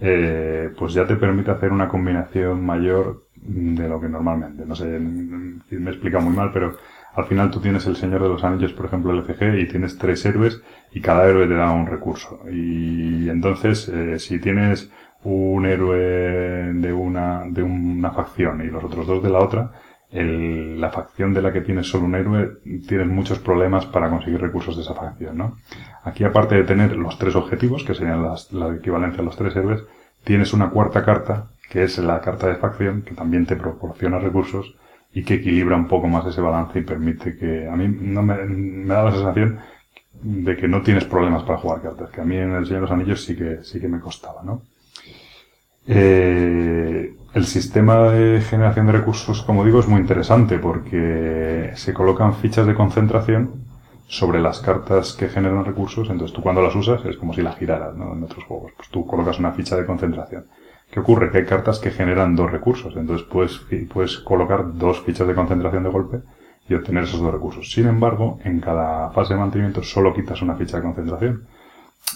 eh, 0.00 0.70
pues 0.78 0.94
ya 0.94 1.06
te 1.06 1.16
permite 1.16 1.50
hacer 1.50 1.72
una 1.72 1.88
combinación 1.88 2.64
mayor 2.64 3.26
de 3.36 3.88
lo 3.88 4.00
que 4.00 4.08
normalmente. 4.08 4.64
No 4.66 4.74
sé, 4.74 4.86
me 4.86 5.90
explica 5.90 6.20
muy 6.20 6.34
mal, 6.34 6.50
pero 6.52 6.76
al 7.14 7.24
final 7.26 7.50
tú 7.50 7.60
tienes 7.60 7.86
el 7.86 7.96
Señor 7.96 8.22
de 8.22 8.28
los 8.28 8.44
Anillos, 8.44 8.72
por 8.72 8.86
ejemplo, 8.86 9.12
el 9.12 9.22
FG, 9.22 9.58
y 9.58 9.68
tienes 9.68 9.98
tres 9.98 10.24
héroes 10.24 10.62
y 10.92 11.00
cada 11.00 11.26
héroe 11.28 11.46
te 11.46 11.54
da 11.54 11.72
un 11.72 11.86
recurso. 11.86 12.40
Y 12.50 13.28
entonces, 13.28 13.88
eh, 13.88 14.18
si 14.18 14.38
tienes 14.38 14.90
un 15.22 15.66
héroe 15.66 16.72
de 16.72 16.92
una, 16.92 17.44
de 17.46 17.62
una 17.62 18.10
facción 18.10 18.62
y 18.62 18.68
los 18.68 18.84
otros 18.84 19.06
dos 19.06 19.22
de 19.22 19.30
la 19.30 19.40
otra, 19.40 19.72
la 20.12 20.90
facción 20.90 21.32
de 21.32 21.42
la 21.42 21.52
que 21.52 21.60
tienes 21.60 21.88
solo 21.88 22.04
un 22.04 22.16
héroe, 22.16 22.58
tienes 22.88 23.06
muchos 23.06 23.38
problemas 23.38 23.86
para 23.86 24.10
conseguir 24.10 24.40
recursos 24.40 24.76
de 24.76 24.82
esa 24.82 24.94
facción, 24.94 25.38
¿no? 25.38 25.56
Aquí, 26.02 26.24
aparte 26.24 26.56
de 26.56 26.64
tener 26.64 26.96
los 26.96 27.18
tres 27.18 27.36
objetivos, 27.36 27.84
que 27.84 27.94
serían 27.94 28.22
las, 28.22 28.52
la 28.52 28.74
equivalencia 28.74 29.22
a 29.22 29.24
los 29.24 29.36
tres 29.36 29.54
héroes, 29.54 29.82
tienes 30.24 30.52
una 30.52 30.70
cuarta 30.70 31.04
carta, 31.04 31.50
que 31.70 31.84
es 31.84 31.98
la 31.98 32.20
carta 32.20 32.48
de 32.48 32.56
facción, 32.56 33.02
que 33.02 33.14
también 33.14 33.46
te 33.46 33.54
proporciona 33.54 34.18
recursos 34.18 34.74
y 35.12 35.22
que 35.22 35.34
equilibra 35.34 35.76
un 35.76 35.86
poco 35.86 36.08
más 36.08 36.26
ese 36.26 36.40
balance 36.40 36.78
y 36.78 36.82
permite 36.82 37.36
que, 37.36 37.68
a 37.68 37.76
mí 37.76 37.88
no 37.88 38.22
me, 38.22 38.34
me 38.44 38.94
da 38.94 39.04
la 39.04 39.12
sensación 39.12 39.60
de 40.12 40.56
que 40.56 40.68
no 40.68 40.82
tienes 40.82 41.04
problemas 41.04 41.44
para 41.44 41.58
jugar 41.58 41.82
cartas, 41.82 42.10
que 42.10 42.20
a 42.20 42.24
mí 42.24 42.36
en 42.36 42.52
el 42.52 42.66
Señor 42.66 42.82
de 42.82 42.88
los 42.88 42.90
Anillos 42.90 43.24
sí 43.24 43.36
que, 43.36 43.62
sí 43.62 43.80
que 43.80 43.88
me 43.88 44.00
costaba, 44.00 44.42
¿no? 44.42 44.62
Eh, 45.86 47.14
el 47.34 47.46
sistema 47.46 48.10
de 48.10 48.40
generación 48.40 48.86
de 48.86 48.92
recursos, 48.92 49.42
como 49.42 49.64
digo, 49.64 49.80
es 49.80 49.86
muy 49.86 50.00
interesante 50.00 50.58
porque 50.58 51.72
se 51.76 51.94
colocan 51.94 52.34
fichas 52.34 52.66
de 52.66 52.74
concentración 52.74 53.52
sobre 54.08 54.40
las 54.40 54.58
cartas 54.58 55.12
que 55.12 55.28
generan 55.28 55.64
recursos, 55.64 56.10
entonces 56.10 56.34
tú 56.34 56.42
cuando 56.42 56.60
las 56.60 56.74
usas 56.74 57.04
es 57.04 57.16
como 57.16 57.32
si 57.32 57.42
las 57.42 57.56
giraras, 57.56 57.94
¿no? 57.94 58.12
En 58.12 58.24
otros 58.24 58.42
juegos. 58.44 58.72
Pues 58.76 58.88
tú 58.88 59.06
colocas 59.06 59.38
una 59.38 59.52
ficha 59.52 59.76
de 59.76 59.86
concentración. 59.86 60.46
¿Qué 60.90 60.98
ocurre? 60.98 61.30
Que 61.30 61.38
hay 61.38 61.44
cartas 61.44 61.78
que 61.78 61.92
generan 61.92 62.34
dos 62.34 62.50
recursos, 62.50 62.96
entonces 62.96 63.24
puedes, 63.30 63.60
puedes 63.92 64.18
colocar 64.18 64.74
dos 64.74 65.00
fichas 65.00 65.28
de 65.28 65.34
concentración 65.34 65.84
de 65.84 65.90
golpe 65.90 66.20
y 66.68 66.74
obtener 66.74 67.04
esos 67.04 67.20
dos 67.20 67.32
recursos. 67.32 67.70
Sin 67.70 67.86
embargo, 67.86 68.40
en 68.42 68.60
cada 68.60 69.10
fase 69.10 69.34
de 69.34 69.40
mantenimiento 69.40 69.84
solo 69.84 70.12
quitas 70.12 70.42
una 70.42 70.56
ficha 70.56 70.78
de 70.78 70.82
concentración. 70.82 71.44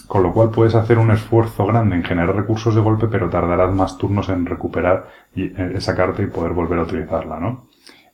Con 0.07 0.23
lo 0.23 0.33
cual 0.33 0.51
puedes 0.51 0.75
hacer 0.75 0.97
un 0.97 1.11
esfuerzo 1.11 1.65
grande 1.65 1.95
en 1.95 2.03
generar 2.03 2.35
recursos 2.35 2.75
de 2.75 2.81
golpe, 2.81 3.07
pero 3.07 3.29
tardarás 3.29 3.73
más 3.73 3.97
turnos 3.97 4.29
en 4.29 4.45
recuperar 4.45 5.07
eh, 5.35 5.73
esa 5.75 5.95
carta 5.95 6.21
y 6.21 6.27
poder 6.27 6.53
volver 6.53 6.79
a 6.79 6.83
utilizarla, 6.83 7.39
¿no? 7.39 7.67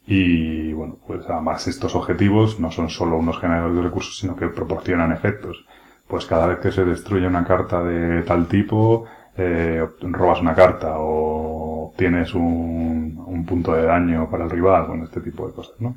Y 0.05 0.73
bueno, 0.73 0.97
pues 1.05 1.25
además 1.29 1.67
estos 1.67 1.95
objetivos 1.95 2.59
no 2.59 2.71
son 2.71 2.89
solo 2.89 3.17
unos 3.17 3.39
generadores 3.39 3.75
de 3.75 3.83
recursos, 3.83 4.17
sino 4.17 4.35
que 4.35 4.47
proporcionan 4.47 5.11
efectos. 5.11 5.65
Pues 6.07 6.25
cada 6.25 6.47
vez 6.47 6.59
que 6.59 6.71
se 6.71 6.85
destruye 6.85 7.27
una 7.27 7.45
carta 7.45 7.83
de 7.83 8.21
tal 8.23 8.47
tipo, 8.47 9.05
eh, 9.37 9.85
robas 10.01 10.41
una 10.41 10.55
carta 10.55 10.95
o 10.97 11.89
obtienes 11.89 12.33
un, 12.33 13.23
un 13.25 13.45
punto 13.45 13.73
de 13.73 13.83
daño 13.85 14.29
para 14.29 14.45
el 14.45 14.49
rival, 14.49 14.87
bueno, 14.87 15.05
este 15.05 15.21
tipo 15.21 15.47
de 15.47 15.53
cosas, 15.53 15.79
¿no? 15.79 15.95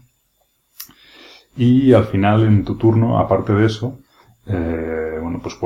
Y 1.57 1.93
al 1.93 2.05
final, 2.07 2.45
en 2.45 2.65
tu 2.65 2.77
turno, 2.77 3.19
aparte 3.19 3.53
de 3.53 3.67
eso, 3.67 3.99
eh, 4.47 5.19
bueno, 5.23 5.41
pues 5.43 5.57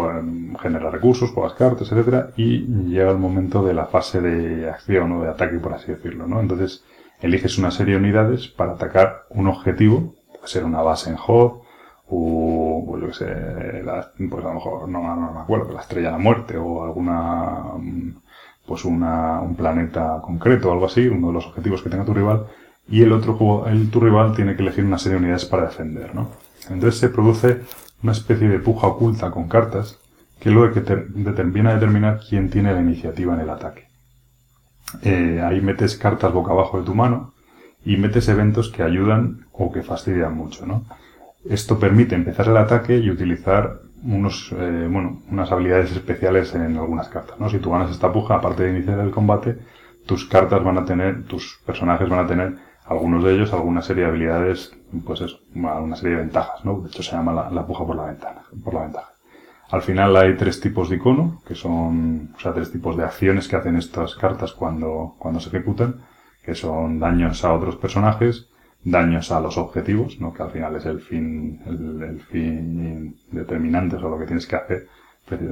generar 0.61 0.93
recursos, 0.93 1.31
juegas 1.31 1.55
cartas, 1.55 1.91
etcétera, 1.91 2.31
y 2.37 2.61
llega 2.89 3.11
el 3.11 3.19
momento 3.19 3.65
de 3.65 3.75
la 3.75 3.87
fase 3.87 4.21
de 4.21 4.71
acción 4.71 5.13
o 5.13 5.23
de 5.23 5.31
ataque, 5.31 5.59
por 5.59 5.73
así 5.73 5.93
decirlo, 5.93 6.27
¿no? 6.27 6.41
Entonces, 6.41 6.85
eliges 7.21 7.59
una 7.59 7.71
serie 7.71 7.95
de 7.95 8.01
unidades 8.01 8.49
para 8.49 8.73
atacar 8.73 9.25
un 9.31 9.49
objetivo, 9.49 10.15
puede 10.33 10.47
ser 10.47 10.65
una 10.65 10.83
base 10.83 11.11
en 11.11 11.17
HOD, 11.17 11.63
o, 12.11 12.85
pues, 12.87 13.03
yo 13.03 13.09
que 13.09 13.15
sé, 13.15 14.29
pues 14.31 14.45
a 14.45 14.49
lo 14.49 14.55
mejor, 14.55 14.89
no, 14.89 15.33
me 15.33 15.41
acuerdo, 15.41 15.73
la 15.73 15.81
estrella 15.81 16.09
de 16.09 16.13
la 16.13 16.23
muerte, 16.23 16.57
o 16.57 16.85
alguna, 16.85 17.63
pues 18.67 18.85
una, 18.85 19.41
un 19.41 19.57
planeta 19.57 20.21
concreto, 20.23 20.71
o 20.71 20.73
algo 20.73 20.87
así, 20.87 21.07
uno 21.09 21.29
de 21.29 21.33
los 21.35 21.47
objetivos 21.47 21.83
que 21.83 21.91
tenga 21.91 22.05
tu 22.05 22.15
rival, 22.15 22.47
y 22.89 23.03
el 23.03 23.13
otro 23.13 23.67
el, 23.67 23.91
tu 23.91 24.01
rival 24.01 24.35
tiene 24.35 24.57
que 24.57 24.63
elegir 24.63 24.85
una 24.85 24.99
serie 24.99 25.19
de 25.19 25.25
unidades 25.25 25.45
para 25.45 25.65
defender, 25.65 26.15
¿no? 26.15 26.29
Entonces 26.71 26.99
se 26.99 27.09
produce 27.09 27.63
una 28.03 28.13
especie 28.13 28.49
de 28.49 28.59
puja 28.59 28.87
oculta 28.87 29.31
con 29.31 29.49
cartas 29.49 29.99
que 30.41 30.51
luego 30.51 30.73
que 30.73 30.81
viene 31.47 31.71
a 31.71 31.75
determinar 31.75 32.21
quién 32.29 32.49
tiene 32.51 32.73
la 32.73 32.81
iniciativa 32.81 33.35
en 33.35 33.41
el 33.41 33.51
ataque. 33.51 33.89
eh, 35.03 35.43
ahí 35.45 35.61
metes 35.61 35.97
cartas 35.97 36.33
boca 36.33 36.53
abajo 36.53 36.79
de 36.79 36.87
tu 36.87 36.95
mano 36.95 37.35
y 37.85 37.97
metes 37.97 38.29
eventos 38.29 38.71
que 38.71 38.83
ayudan 38.83 39.47
o 39.53 39.71
que 39.73 39.83
fastidian 39.83 40.35
mucho, 40.35 40.67
¿no? 40.67 40.85
Esto 41.49 41.79
permite 41.79 42.15
empezar 42.15 42.49
el 42.49 42.57
ataque 42.57 42.99
y 42.99 43.11
utilizar 43.11 43.81
unos, 44.03 44.53
eh, 44.53 44.89
bueno, 44.91 45.23
unas 45.31 45.51
habilidades 45.53 45.93
especiales 45.93 46.55
en 46.55 46.77
algunas 46.77 47.09
cartas, 47.09 47.39
¿no? 47.39 47.49
Si 47.49 47.59
tú 47.59 47.71
ganas 47.71 47.91
esta 47.91 48.13
puja, 48.13 48.37
aparte 48.37 48.63
de 48.65 48.77
iniciar 48.77 48.99
el 49.01 49.11
combate, 49.11 49.59
tus 50.07 50.25
cartas 50.25 50.63
van 50.65 50.79
a 50.79 50.85
tener, 50.85 51.25
tus 51.25 51.61
personajes 51.67 52.09
van 52.09 52.25
a 52.25 52.27
tener, 52.27 52.57
algunos 52.89 53.23
de 53.23 53.35
ellos, 53.35 53.53
alguna 53.53 53.83
serie 53.83 54.05
de 54.05 54.09
habilidades, 54.09 54.73
pues 55.05 55.21
eso, 55.21 55.41
una 55.55 55.95
serie 55.97 56.17
de 56.17 56.23
ventajas, 56.23 56.65
¿no? 56.65 56.81
De 56.81 56.89
hecho 56.89 57.03
se 57.03 57.13
llama 57.13 57.51
la, 57.51 57.67
puja 57.67 57.85
por 57.85 57.97
la 57.97 58.07
ventana, 58.07 58.43
por 58.65 58.75
la 58.75 58.83
ventaja. 58.83 59.13
Al 59.71 59.83
final 59.83 60.17
hay 60.17 60.37
tres 60.37 60.61
tipos 60.61 60.89
de 60.89 60.97
icono, 60.97 61.43
que 61.47 61.55
son, 61.55 62.33
o 62.35 62.41
sea, 62.41 62.55
tres 62.55 62.73
tipos 62.73 62.97
de 62.97 63.05
acciones 63.05 63.47
que 63.47 63.57
hacen 63.57 63.77
estas 63.77 64.15
cartas 64.15 64.53
cuando, 64.53 65.15
cuando 65.19 65.41
se 65.41 65.51
ejecutan, 65.51 65.97
que 66.43 66.55
son 66.55 66.99
daños 66.99 67.45
a 67.45 67.53
otros 67.53 67.77
personajes, 67.77 68.49
daños 68.83 69.31
a 69.33 69.41
los 69.41 69.59
objetivos, 69.59 70.19
¿no? 70.19 70.33
que 70.33 70.43
al 70.43 70.51
final 70.51 70.77
es 70.77 70.87
el 70.87 71.01
fin, 71.01 71.61
el, 71.67 72.21
fin 72.23 73.19
determinante, 73.31 73.97
o 73.97 74.09
lo 74.09 74.19
que 74.19 74.25
tienes 74.25 74.47
que 74.47 74.57
hacer, 74.57 74.87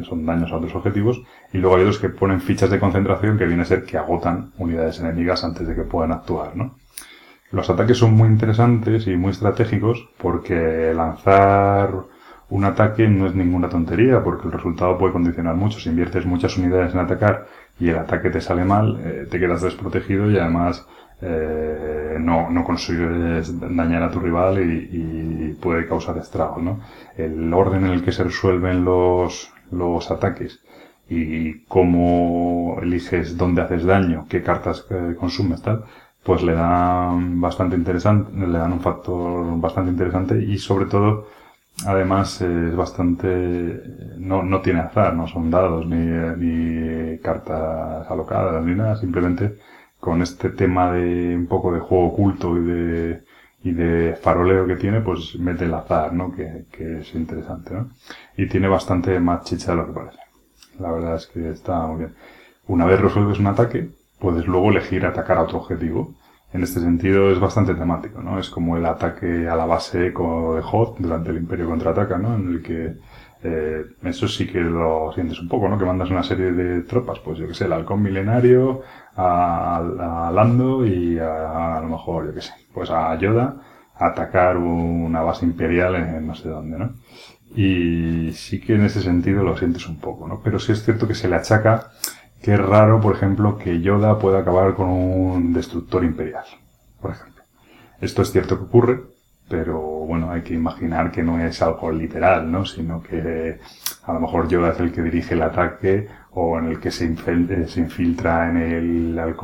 son 0.08 0.24
daños 0.24 0.50
a 0.52 0.56
otros 0.56 0.74
objetivos, 0.74 1.20
y 1.52 1.58
luego 1.58 1.76
hay 1.76 1.82
otros 1.82 1.98
que 1.98 2.08
ponen 2.08 2.40
fichas 2.40 2.70
de 2.70 2.80
concentración 2.80 3.36
que 3.36 3.44
viene 3.44 3.60
a 3.60 3.66
ser 3.66 3.84
que 3.84 3.98
agotan 3.98 4.52
unidades 4.56 5.00
enemigas 5.00 5.44
antes 5.44 5.68
de 5.68 5.74
que 5.74 5.82
puedan 5.82 6.12
actuar, 6.12 6.56
¿no? 6.56 6.76
Los 7.56 7.70
ataques 7.70 7.96
son 7.96 8.12
muy 8.12 8.28
interesantes 8.28 9.06
y 9.06 9.16
muy 9.16 9.30
estratégicos 9.30 10.06
porque 10.18 10.92
lanzar 10.94 11.90
un 12.50 12.64
ataque 12.66 13.08
no 13.08 13.26
es 13.26 13.34
ninguna 13.34 13.70
tontería 13.70 14.22
porque 14.22 14.46
el 14.46 14.52
resultado 14.52 14.98
puede 14.98 15.14
condicionar 15.14 15.56
mucho. 15.56 15.80
Si 15.80 15.88
inviertes 15.88 16.26
muchas 16.26 16.58
unidades 16.58 16.92
en 16.92 17.00
atacar 17.00 17.46
y 17.80 17.88
el 17.88 17.96
ataque 17.96 18.28
te 18.28 18.42
sale 18.42 18.62
mal, 18.66 19.00
eh, 19.02 19.26
te 19.30 19.40
quedas 19.40 19.62
desprotegido 19.62 20.30
y 20.30 20.36
además 20.36 20.86
eh, 21.22 22.18
no, 22.20 22.50
no 22.50 22.62
consigues 22.62 23.58
dañar 23.58 24.02
a 24.02 24.10
tu 24.10 24.20
rival 24.20 24.60
y, 24.60 25.56
puede 25.58 25.86
causar 25.86 26.18
estragos, 26.18 26.62
¿no? 26.62 26.80
El 27.16 27.52
orden 27.54 27.86
en 27.86 27.92
el 27.92 28.04
que 28.04 28.12
se 28.12 28.22
resuelven 28.22 28.84
los, 28.84 29.50
los 29.70 30.10
ataques 30.10 30.60
y 31.08 31.64
cómo 31.64 32.78
eliges 32.82 33.38
dónde 33.38 33.62
haces 33.62 33.84
daño, 33.84 34.26
qué 34.28 34.42
cartas 34.42 34.84
eh, 34.90 35.14
consumes, 35.18 35.62
tal, 35.62 35.84
pues 36.26 36.42
le 36.42 36.54
dan 36.54 37.40
bastante 37.40 37.76
interesante, 37.76 38.32
le 38.34 38.58
dan 38.58 38.72
un 38.72 38.80
factor 38.80 39.58
bastante 39.60 39.90
interesante 39.92 40.42
y 40.42 40.58
sobre 40.58 40.86
todo 40.86 41.26
Además 41.84 42.40
es 42.40 42.74
bastante, 42.74 43.82
no, 44.18 44.42
no 44.42 44.60
tiene 44.62 44.80
azar, 44.80 45.14
no 45.14 45.26
son 45.28 45.50
dados 45.50 45.86
ni, 45.86 45.96
ni 45.96 47.18
cartas 47.18 48.10
alocadas 48.10 48.64
ni 48.64 48.74
nada, 48.74 48.96
simplemente 48.96 49.58
con 50.00 50.22
este 50.22 50.50
tema 50.50 50.92
de 50.92 51.36
un 51.36 51.46
poco 51.46 51.72
de 51.72 51.80
juego 51.80 52.06
oculto 52.06 52.56
y 52.56 52.60
de, 52.64 53.24
y 53.62 53.72
de 53.72 54.16
faroleo 54.16 54.66
que 54.66 54.76
tiene, 54.76 55.00
pues 55.02 55.38
mete 55.38 55.66
el 55.66 55.74
azar, 55.74 56.12
¿no? 56.14 56.32
Que, 56.32 56.64
que 56.72 57.00
es 57.00 57.14
interesante, 57.14 57.74
¿no? 57.74 57.90
Y 58.36 58.48
tiene 58.48 58.68
bastante 58.68 59.20
más 59.20 59.44
chicha 59.44 59.72
de 59.72 59.76
lo 59.76 59.86
que 59.86 59.92
parece. 59.92 60.18
La 60.78 60.90
verdad 60.90 61.16
es 61.16 61.26
que 61.26 61.50
está 61.50 61.86
muy 61.86 61.98
bien. 61.98 62.14
Una 62.68 62.86
vez 62.86 63.00
resuelves 63.00 63.38
un 63.38 63.48
ataque, 63.48 63.90
puedes 64.18 64.46
luego 64.46 64.70
elegir 64.70 65.04
atacar 65.04 65.38
a 65.38 65.42
otro 65.42 65.58
objetivo 65.58 66.14
en 66.56 66.62
este 66.62 66.80
sentido 66.80 67.30
es 67.30 67.38
bastante 67.38 67.74
temático, 67.74 68.22
¿no? 68.22 68.38
Es 68.38 68.48
como 68.48 68.76
el 68.76 68.86
ataque 68.86 69.46
a 69.48 69.54
la 69.54 69.66
base 69.66 69.98
de 69.98 70.12
Hoth 70.16 70.98
durante 70.98 71.30
el 71.30 71.36
Imperio 71.36 71.68
contraataca, 71.68 72.16
¿no? 72.16 72.34
En 72.34 72.48
el 72.48 72.62
que 72.62 72.96
eh, 73.42 73.84
eso 74.02 74.26
sí 74.26 74.46
que 74.46 74.60
lo 74.60 75.12
sientes 75.12 75.38
un 75.38 75.48
poco, 75.48 75.68
¿no? 75.68 75.78
Que 75.78 75.84
mandas 75.84 76.10
una 76.10 76.22
serie 76.22 76.52
de 76.52 76.80
tropas, 76.82 77.18
pues 77.20 77.38
yo 77.38 77.46
que 77.46 77.54
sé, 77.54 77.66
el 77.66 77.74
halcón 77.74 78.02
milenario, 78.02 78.82
a, 79.16 80.30
Lando 80.32 80.86
y 80.86 81.18
a, 81.18 81.76
a, 81.76 81.80
lo 81.80 81.88
mejor, 81.88 82.26
yo 82.26 82.34
que 82.34 82.40
sé, 82.40 82.52
pues 82.72 82.90
a 82.90 83.14
Yoda 83.18 83.56
a 83.94 84.06
atacar 84.08 84.56
una 84.56 85.22
base 85.22 85.44
imperial 85.44 85.94
en 85.96 86.26
no 86.26 86.34
sé 86.34 86.48
dónde, 86.48 86.78
¿no? 86.78 86.94
Y 87.54 88.32
sí 88.32 88.60
que 88.60 88.74
en 88.74 88.84
ese 88.84 89.02
sentido 89.02 89.42
lo 89.42 89.56
sientes 89.56 89.86
un 89.86 89.96
poco, 89.96 90.26
¿no? 90.26 90.40
Pero 90.42 90.58
sí 90.58 90.72
es 90.72 90.84
cierto 90.84 91.06
que 91.06 91.14
se 91.14 91.28
le 91.28 91.36
achaca 91.36 91.90
es 92.42 92.58
raro, 92.58 93.00
por 93.00 93.16
ejemplo, 93.16 93.58
que 93.58 93.80
Yoda 93.80 94.18
pueda 94.18 94.40
acabar 94.40 94.74
con 94.74 94.88
un 94.88 95.52
destructor 95.52 96.04
imperial, 96.04 96.44
por 97.00 97.12
ejemplo. 97.12 97.42
Esto 98.00 98.22
es 98.22 98.30
cierto 98.30 98.56
que 98.58 98.64
ocurre, 98.64 99.00
pero 99.48 99.80
bueno, 99.80 100.30
hay 100.30 100.42
que 100.42 100.54
imaginar 100.54 101.10
que 101.10 101.22
no 101.22 101.40
es 101.40 101.62
algo 101.62 101.90
literal, 101.90 102.50
¿no? 102.50 102.64
Sino 102.64 103.02
que 103.02 103.58
a 104.04 104.12
lo 104.12 104.20
mejor 104.20 104.48
Yoda 104.48 104.70
es 104.70 104.80
el 104.80 104.92
que 104.92 105.02
dirige 105.02 105.34
el 105.34 105.42
ataque 105.42 106.08
o 106.32 106.58
en 106.58 106.66
el 106.66 106.80
que 106.80 106.90
se, 106.90 107.06
eh, 107.06 107.66
infiltra 107.76 108.50
en 108.50 108.56
el 108.58 109.34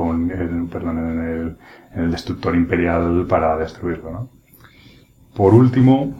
perdón, 0.71 0.97
en 1.01 1.57
el 1.95 2.11
destructor 2.11 2.55
imperial 2.55 3.25
para 3.27 3.57
destruirlo, 3.57 4.11
¿no? 4.11 4.29
Por 5.35 5.53
último, 5.53 6.13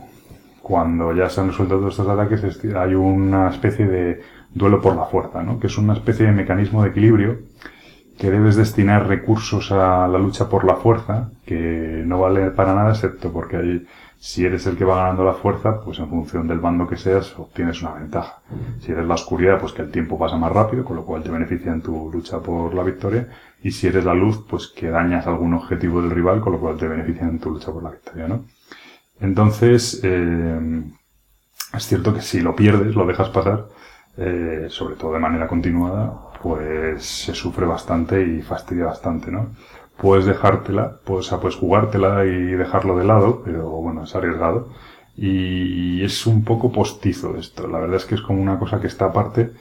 cuando 0.62 1.14
ya 1.14 1.30
se 1.30 1.42
han 1.42 1.50
resuelto 1.50 1.78
todos 1.78 1.94
estos 1.94 2.08
ataques, 2.08 2.60
hay 2.76 2.96
una 2.96 3.50
especie 3.50 3.86
de 3.86 4.22
duelo 4.54 4.82
por 4.82 4.96
la 4.96 5.06
fuerza, 5.06 5.44
¿no? 5.44 5.60
que 5.60 5.68
es 5.68 5.78
una 5.78 5.94
especie 5.94 6.26
de 6.26 6.32
mecanismo 6.32 6.84
de 6.84 6.89
equilibrio 6.89 7.39
que 8.18 8.30
debes 8.30 8.56
destinar 8.56 9.08
recursos 9.08 9.72
a 9.72 10.08
la 10.08 10.20
lucha 10.20 10.48
por 10.48 10.66
la 10.66 10.76
fuerza, 10.76 11.32
que 11.46 12.04
no 12.06 12.20
vale 12.20 12.52
para 12.52 12.76
nada 12.76 12.92
excepto 12.92 13.32
porque 13.32 13.58
hay, 13.58 13.88
si 14.20 14.46
eres 14.46 14.66
el 14.68 14.78
que 14.78 14.86
va 14.86 14.98
ganando 14.98 15.26
la 15.26 15.34
fuerza, 15.34 15.82
pues 15.84 16.00
en 16.00 16.08
función 16.10 16.48
del 16.48 16.60
bando 16.60 16.88
que 16.88 16.96
seas, 16.96 17.38
obtienes 17.38 17.82
una 17.82 17.96
ventaja. 17.96 18.42
Si 18.80 18.92
eres 18.92 19.06
la 19.06 19.16
oscuridad, 19.16 19.60
pues 19.60 19.74
que 19.74 19.82
el 19.82 19.92
tiempo 19.92 20.18
pasa 20.18 20.38
más 20.38 20.52
rápido, 20.52 20.86
con 20.86 20.96
lo 20.96 21.04
cual 21.04 21.24
te 21.24 21.30
beneficia 21.30 21.74
en 21.74 21.82
tu 21.82 22.10
lucha 22.10 22.39
por 22.39 22.74
la 22.74 22.84
victoria. 22.84 23.28
Y 23.62 23.72
si 23.72 23.88
eres 23.88 24.06
la 24.06 24.13
luz, 24.13 24.46
pues 24.50 24.68
que 24.68 24.89
dañas 24.89 25.28
algún 25.28 25.54
objetivo 25.54 26.02
del 26.02 26.12
rival, 26.12 26.39
con 26.39 26.54
lo 26.54 26.60
cual 26.60 26.78
te 26.78 26.88
beneficia 26.88 27.24
en 27.24 27.39
tu 27.39 27.50
lucha 27.50 27.72
por 27.72 27.84
la 27.84 27.92
victoria, 27.92 28.28
¿no? 28.28 28.46
Entonces, 29.20 30.00
eh, 30.04 30.84
es 31.74 31.86
cierto 31.86 32.13
que 32.13 32.22
si 32.22 32.39
lo 32.39 32.56
pierdes, 32.56 32.96
lo 32.96 33.06
dejas 33.06 33.30
pasar, 33.30 33.66
eh, 34.17 34.67
sobre 34.69 34.95
todo 34.95 35.13
de 35.13 35.19
manera 35.19 35.47
continuada, 35.47 36.32
pues 36.41 37.06
se 37.06 37.34
sufre 37.34 37.65
bastante 37.65 38.21
y 38.21 38.41
fastidia 38.41 38.86
bastante, 38.86 39.32
¿no? 39.32 39.52
Puedes 39.97 40.26
dejártela, 40.26 40.99
pues, 41.06 41.30
puedes 41.30 41.56
jugártela 41.56 42.26
y 42.26 42.54
dejarlo 42.54 42.97
de 42.97 43.06
lado, 43.06 43.41
pero 43.45 43.69
bueno, 43.69 44.04
es 44.04 44.15
arriesgado. 44.15 44.69
Y 45.15 46.04
es 46.04 46.26
un 46.26 46.43
poco 46.43 46.71
postizo 46.71 47.38
esto. 47.38 47.67
La 47.67 47.80
verdad 47.80 47.97
es 47.97 48.06
que 48.06 48.15
es 48.15 48.21
como 48.21 48.41
una 48.41 48.58
cosa 48.60 48.82
que 48.82 48.88
está 48.88 49.06
aparte 49.06 49.52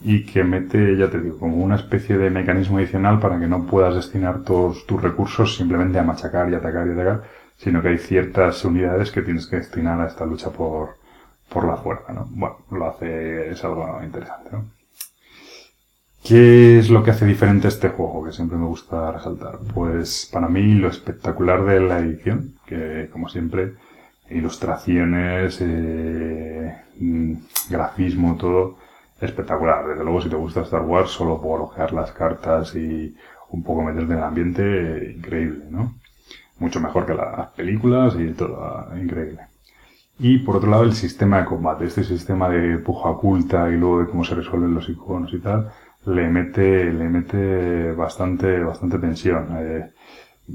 y 0.00 0.26
que 0.26 0.44
mete, 0.44 0.96
ya 0.96 1.10
te 1.10 1.20
digo, 1.20 1.38
como 1.38 1.56
una 1.58 1.76
especie 1.76 2.18
de 2.18 2.30
mecanismo 2.30 2.78
adicional 2.78 3.20
para 3.20 3.38
que 3.40 3.46
no 3.46 3.66
puedas 3.66 3.94
destinar 3.94 4.42
todos 4.44 4.86
tus 4.86 5.00
recursos 5.02 5.56
simplemente 5.56 5.98
a 5.98 6.02
machacar 6.02 6.50
y 6.50 6.54
atacar 6.54 6.86
y 6.88 6.92
atacar, 6.92 7.22
sino 7.56 7.82
que 7.82 7.88
hay 7.88 7.98
ciertas 7.98 8.64
unidades 8.64 9.10
que 9.10 9.22
tienes 9.22 9.46
que 9.46 9.56
destinar 9.56 10.00
a 10.00 10.06
esta 10.08 10.26
lucha 10.26 10.50
por, 10.50 10.96
por 11.48 11.66
la 11.66 11.76
fuerza, 11.76 12.12
¿no? 12.12 12.26
Bueno, 12.30 12.56
lo 12.70 12.86
hace, 12.86 13.50
es 13.50 13.64
algo 13.64 14.00
interesante, 14.02 14.50
¿no? 14.52 14.64
¿Qué 16.26 16.78
es 16.80 16.90
lo 16.90 17.04
que 17.04 17.12
hace 17.12 17.24
diferente 17.24 17.68
este 17.68 17.88
juego? 17.90 18.24
Que 18.24 18.32
siempre 18.32 18.58
me 18.58 18.66
gusta 18.66 19.12
resaltar. 19.12 19.58
Pues 19.72 20.28
para 20.32 20.48
mí 20.48 20.74
lo 20.74 20.88
espectacular 20.88 21.64
de 21.64 21.80
la 21.80 22.00
edición, 22.00 22.54
que 22.66 23.08
como 23.12 23.28
siempre, 23.28 23.74
ilustraciones, 24.30 25.58
eh, 25.60 26.76
mm, 26.98 27.34
grafismo, 27.70 28.36
todo 28.36 28.76
espectacular. 29.20 29.86
Desde 29.86 30.02
luego, 30.02 30.20
si 30.20 30.28
te 30.28 30.36
gusta 30.36 30.62
Star 30.62 30.82
Wars, 30.82 31.10
solo 31.10 31.40
por 31.40 31.60
ojear 31.60 31.92
las 31.92 32.10
cartas 32.12 32.74
y 32.74 33.16
un 33.50 33.62
poco 33.62 33.82
meterte 33.82 34.12
en 34.12 34.18
el 34.18 34.24
ambiente, 34.24 35.14
increíble, 35.16 35.66
¿no? 35.70 35.94
Mucho 36.58 36.80
mejor 36.80 37.06
que 37.06 37.14
las 37.14 37.50
películas 37.50 38.14
y 38.18 38.32
todo, 38.32 38.88
increíble. 39.00 39.42
Y 40.18 40.38
por 40.38 40.56
otro 40.56 40.70
lado, 40.70 40.84
el 40.84 40.94
sistema 40.94 41.38
de 41.40 41.44
combate. 41.44 41.84
Este 41.86 42.04
sistema 42.04 42.48
de 42.48 42.78
puja 42.78 43.10
oculta 43.10 43.68
y 43.70 43.76
luego 43.76 44.00
de 44.00 44.06
cómo 44.06 44.24
se 44.24 44.34
resuelven 44.34 44.74
los 44.74 44.88
iconos 44.88 45.32
y 45.34 45.38
tal, 45.38 45.70
le 46.06 46.28
mete, 46.28 46.92
le 46.92 47.08
mete 47.08 47.92
bastante, 47.92 48.60
bastante 48.60 48.98
tensión. 48.98 49.48
Eh, 49.58 49.90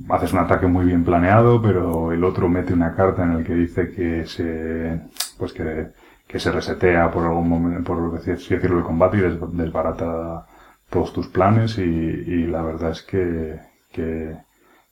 haces 0.10 0.34
un 0.34 0.39
ataque 0.39 0.67
muy 0.67 0.86
bien 0.86 1.04
planeado, 1.04 1.62
pero 1.62 2.12
el 2.12 2.24
otro 2.24 2.50
mete 2.50 2.74
una 2.74 2.95
carta 2.95 3.24
en 3.24 3.32
el 3.34 3.43
que 3.45 3.54
dice 3.54 3.91
que 3.91 4.26
se, 4.26 5.02
pues 5.38 5.54
que, 5.54 5.89
que 6.28 6.39
se 6.39 6.52
resetea 6.52 7.12
por 7.12 7.26
algún 7.26 7.50
momento, 7.50 7.84
por 7.84 8.17
así 8.17 8.32
decirlo, 8.32 8.80
el 8.80 8.84
combate 8.86 9.17
y 9.17 9.21
desbarata 9.21 10.47
todos 10.89 11.13
tus 11.13 11.28
planes 11.28 11.78
y, 11.78 12.47
la 12.47 12.62
verdad 12.62 12.91
es 12.91 13.02
que, 13.04 13.60
que, 13.91 14.38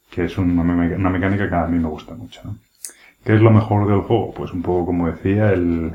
que 0.10 0.26
es 0.26 0.38
una, 0.38 0.64
mecánica 0.64 1.50
que 1.50 1.56
a 1.56 1.68
mí 1.68 1.80
me 1.80 1.90
gusta 1.90 2.16
mucho. 2.16 2.42
¿Qué 3.24 3.36
es 3.36 3.42
lo 3.42 3.52
mejor 3.52 3.88
del 3.88 4.02
juego? 4.02 4.34
Pues 4.34 4.52
un 4.54 4.62
poco 4.62 4.88
como 4.88 5.08
decía, 5.08 5.52
el, 5.52 5.94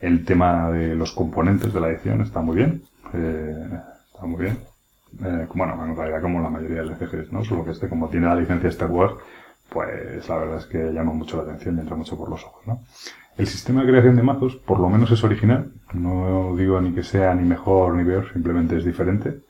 el 0.00 0.24
tema 0.24 0.70
de 0.70 0.94
los 0.94 1.12
componentes 1.12 1.72
de 1.72 1.80
la 1.80 1.88
edición 1.88 2.20
está 2.20 2.40
muy 2.40 2.56
bien. 2.56 2.82
Eh, 3.12 3.68
está 4.12 4.26
muy 4.26 4.42
bien. 4.42 4.58
Eh, 5.24 5.46
bueno, 5.54 5.84
en 5.84 5.96
realidad 5.96 6.22
como 6.22 6.40
la 6.40 6.50
mayoría 6.50 6.82
de 6.82 6.88
LCGs, 6.88 7.32
¿no? 7.32 7.44
Solo 7.44 7.64
que 7.64 7.70
este, 7.72 7.88
como 7.88 8.08
tiene 8.08 8.26
la 8.26 8.34
licencia 8.34 8.68
Star 8.70 8.90
Wars, 8.90 9.14
pues 9.68 10.28
la 10.28 10.36
verdad 10.36 10.58
es 10.58 10.66
que 10.66 10.92
llama 10.92 11.12
mucho 11.12 11.36
la 11.36 11.44
atención 11.44 11.76
y 11.76 11.80
entra 11.80 11.96
mucho 11.96 12.16
por 12.16 12.28
los 12.28 12.42
ojos, 12.44 12.66
¿no? 12.66 12.80
El 13.36 13.46
sistema 13.46 13.80
de 13.82 13.88
creación 13.88 14.16
de 14.16 14.22
mazos, 14.22 14.56
por 14.56 14.78
lo 14.78 14.88
menos 14.88 15.10
es 15.10 15.24
original. 15.24 15.72
No 15.92 16.54
digo 16.56 16.80
ni 16.80 16.92
que 16.92 17.02
sea 17.02 17.34
ni 17.34 17.44
mejor 17.44 17.94
ni 17.94 18.04
peor, 18.04 18.32
simplemente 18.32 18.76
es 18.76 18.84
diferente. 18.84 19.40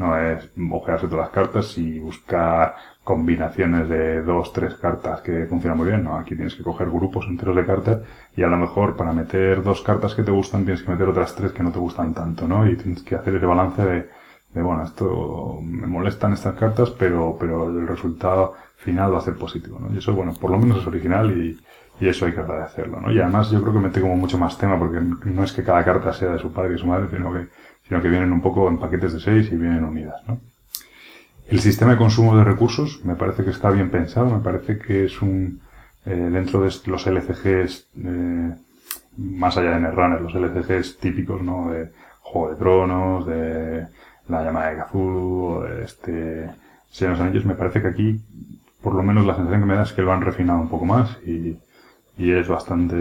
No 0.00 0.16
es 0.16 0.50
ojearse 0.72 1.06
todas 1.08 1.26
las 1.26 1.30
cartas 1.30 1.76
y 1.76 1.98
buscar 1.98 2.74
combinaciones 3.04 3.86
de 3.88 4.22
dos, 4.22 4.50
tres 4.50 4.74
cartas 4.76 5.20
que 5.20 5.44
funcionan 5.44 5.76
muy 5.76 5.88
bien. 5.88 6.02
No, 6.04 6.16
aquí 6.16 6.34
tienes 6.34 6.54
que 6.54 6.62
coger 6.62 6.88
grupos 6.88 7.26
enteros 7.28 7.54
de 7.54 7.66
cartas 7.66 7.98
y 8.34 8.42
a 8.42 8.46
lo 8.46 8.56
mejor 8.56 8.96
para 8.96 9.12
meter 9.12 9.62
dos 9.62 9.82
cartas 9.82 10.14
que 10.14 10.22
te 10.22 10.30
gustan 10.30 10.64
tienes 10.64 10.82
que 10.82 10.90
meter 10.90 11.06
otras 11.06 11.34
tres 11.34 11.52
que 11.52 11.62
no 11.62 11.70
te 11.70 11.78
gustan 11.78 12.14
tanto, 12.14 12.48
¿no? 12.48 12.66
Y 12.66 12.76
tienes 12.76 13.02
que 13.02 13.14
hacer 13.14 13.34
ese 13.34 13.44
balance 13.44 13.84
de, 13.84 14.08
de 14.54 14.62
bueno, 14.62 14.84
esto 14.84 15.60
me 15.62 15.86
molestan 15.86 16.32
estas 16.32 16.54
cartas, 16.54 16.90
pero, 16.90 17.36
pero 17.38 17.68
el 17.68 17.86
resultado 17.86 18.54
final 18.76 19.12
va 19.12 19.18
a 19.18 19.28
ser 19.28 19.36
positivo, 19.36 19.78
¿no? 19.80 19.92
Y 19.94 19.98
eso, 19.98 20.14
bueno, 20.14 20.32
por 20.40 20.50
lo 20.50 20.58
menos 20.58 20.78
es 20.78 20.86
original 20.86 21.30
y, 21.30 21.60
y 22.00 22.08
eso 22.08 22.24
hay 22.24 22.32
que 22.32 22.40
agradecerlo, 22.40 23.00
¿no? 23.02 23.12
Y 23.12 23.20
además 23.20 23.50
yo 23.50 23.60
creo 23.60 23.74
que 23.74 23.80
mete 23.80 24.00
como 24.00 24.16
mucho 24.16 24.38
más 24.38 24.56
tema 24.56 24.78
porque 24.78 24.98
no 25.00 25.44
es 25.44 25.52
que 25.52 25.62
cada 25.62 25.84
carta 25.84 26.14
sea 26.14 26.32
de 26.32 26.38
su 26.38 26.50
padre 26.50 26.76
y 26.76 26.78
su 26.78 26.86
madre, 26.86 27.08
sino 27.14 27.30
que 27.34 27.48
sino 27.90 28.00
que 28.00 28.08
vienen 28.08 28.32
un 28.32 28.40
poco 28.40 28.68
en 28.68 28.78
paquetes 28.78 29.14
de 29.14 29.18
seis 29.18 29.50
y 29.50 29.56
vienen 29.56 29.82
unidas. 29.82 30.22
¿no? 30.28 30.38
El 31.48 31.58
sistema 31.58 31.90
de 31.90 31.98
consumo 31.98 32.36
de 32.36 32.44
recursos 32.44 33.04
me 33.04 33.16
parece 33.16 33.42
que 33.42 33.50
está 33.50 33.68
bien 33.68 33.90
pensado, 33.90 34.30
me 34.30 34.38
parece 34.38 34.78
que 34.78 35.06
es 35.06 35.20
un, 35.20 35.60
eh, 36.06 36.14
dentro 36.14 36.60
de 36.60 36.72
los 36.86 37.06
LCGs, 37.08 37.88
eh, 37.98 38.54
más 39.16 39.56
allá 39.56 39.72
de 39.72 39.80
Netrunner, 39.80 40.20
los 40.20 40.36
LCGs 40.36 40.98
típicos, 40.98 41.42
¿no? 41.42 41.72
De 41.72 41.90
Juego 42.20 42.50
de 42.50 42.56
Tronos, 42.56 43.26
de 43.26 43.86
La 44.28 44.44
llamada 44.44 44.70
de 44.70 44.84
Cthulhu, 44.84 45.62
de 45.62 45.82
este, 45.82 46.50
Señor 46.92 47.14
de 47.14 47.18
los 47.18 47.20
Anillos, 47.26 47.44
me 47.44 47.56
parece 47.56 47.82
que 47.82 47.88
aquí, 47.88 48.20
por 48.80 48.94
lo 48.94 49.02
menos 49.02 49.26
la 49.26 49.34
sensación 49.34 49.62
que 49.62 49.66
me 49.66 49.74
da 49.74 49.82
es 49.82 49.92
que 49.92 50.02
lo 50.02 50.12
han 50.12 50.20
refinado 50.20 50.60
un 50.60 50.68
poco 50.68 50.84
más 50.84 51.18
y, 51.26 51.58
y 52.20 52.32
es 52.32 52.46
bastante, 52.48 52.94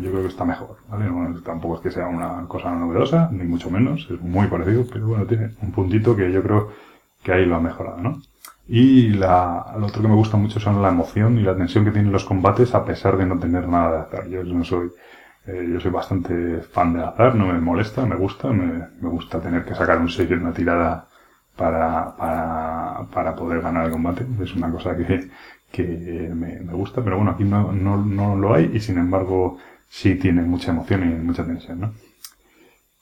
yo 0.00 0.10
creo 0.10 0.22
que 0.22 0.28
está 0.28 0.44
mejor, 0.44 0.78
¿vale? 0.88 1.06
tampoco 1.44 1.76
es 1.76 1.80
que 1.80 1.92
sea 1.92 2.08
una 2.08 2.44
cosa 2.48 2.74
novedosa, 2.74 3.28
ni 3.30 3.44
mucho 3.44 3.70
menos, 3.70 4.08
es 4.10 4.20
muy 4.20 4.48
parecido, 4.48 4.84
pero 4.92 5.06
bueno, 5.06 5.26
tiene 5.26 5.50
un 5.62 5.70
puntito 5.70 6.16
que 6.16 6.32
yo 6.32 6.42
creo 6.42 6.72
que 7.22 7.32
ahí 7.32 7.46
lo 7.46 7.54
ha 7.54 7.60
mejorado, 7.60 7.98
¿no? 7.98 8.20
Y 8.66 9.10
la, 9.10 9.74
lo 9.78 9.86
otro 9.86 10.02
que 10.02 10.08
me 10.08 10.16
gusta 10.16 10.36
mucho 10.36 10.58
son 10.58 10.82
la 10.82 10.88
emoción 10.88 11.38
y 11.38 11.42
la 11.42 11.56
tensión 11.56 11.84
que 11.84 11.92
tienen 11.92 12.10
los 12.10 12.24
combates 12.24 12.74
a 12.74 12.84
pesar 12.84 13.16
de 13.16 13.26
no 13.26 13.38
tener 13.38 13.68
nada 13.68 13.92
de 13.92 14.02
azar. 14.02 14.28
Yo 14.28 14.42
no 14.42 14.64
soy, 14.64 14.90
eh, 15.46 15.68
yo 15.72 15.78
soy 15.78 15.92
bastante 15.92 16.60
fan 16.62 16.94
de 16.94 17.04
azar, 17.04 17.36
no 17.36 17.46
me 17.46 17.60
molesta, 17.60 18.04
me 18.06 18.16
gusta, 18.16 18.48
me, 18.48 18.88
me 19.00 19.08
gusta 19.08 19.40
tener 19.40 19.64
que 19.64 19.76
sacar 19.76 19.98
un 19.98 20.08
sello 20.08 20.34
en 20.34 20.42
una 20.42 20.52
tirada 20.52 21.06
para, 21.56 22.16
para, 22.16 23.06
para 23.12 23.36
poder 23.36 23.60
ganar 23.60 23.86
el 23.86 23.92
combate. 23.92 24.26
Es 24.42 24.54
una 24.56 24.70
cosa 24.70 24.96
que, 24.96 25.30
que 25.74 25.82
me, 25.82 26.60
me, 26.60 26.72
gusta, 26.72 27.02
pero 27.02 27.16
bueno, 27.16 27.32
aquí 27.32 27.42
no, 27.42 27.72
no, 27.72 27.96
no, 27.96 28.36
lo 28.36 28.54
hay 28.54 28.70
y 28.72 28.80
sin 28.80 28.96
embargo 28.96 29.58
sí 29.90 30.14
tiene 30.14 30.42
mucha 30.42 30.70
emoción 30.70 31.02
y 31.02 31.14
mucha 31.16 31.44
tensión, 31.44 31.80
¿no? 31.80 31.92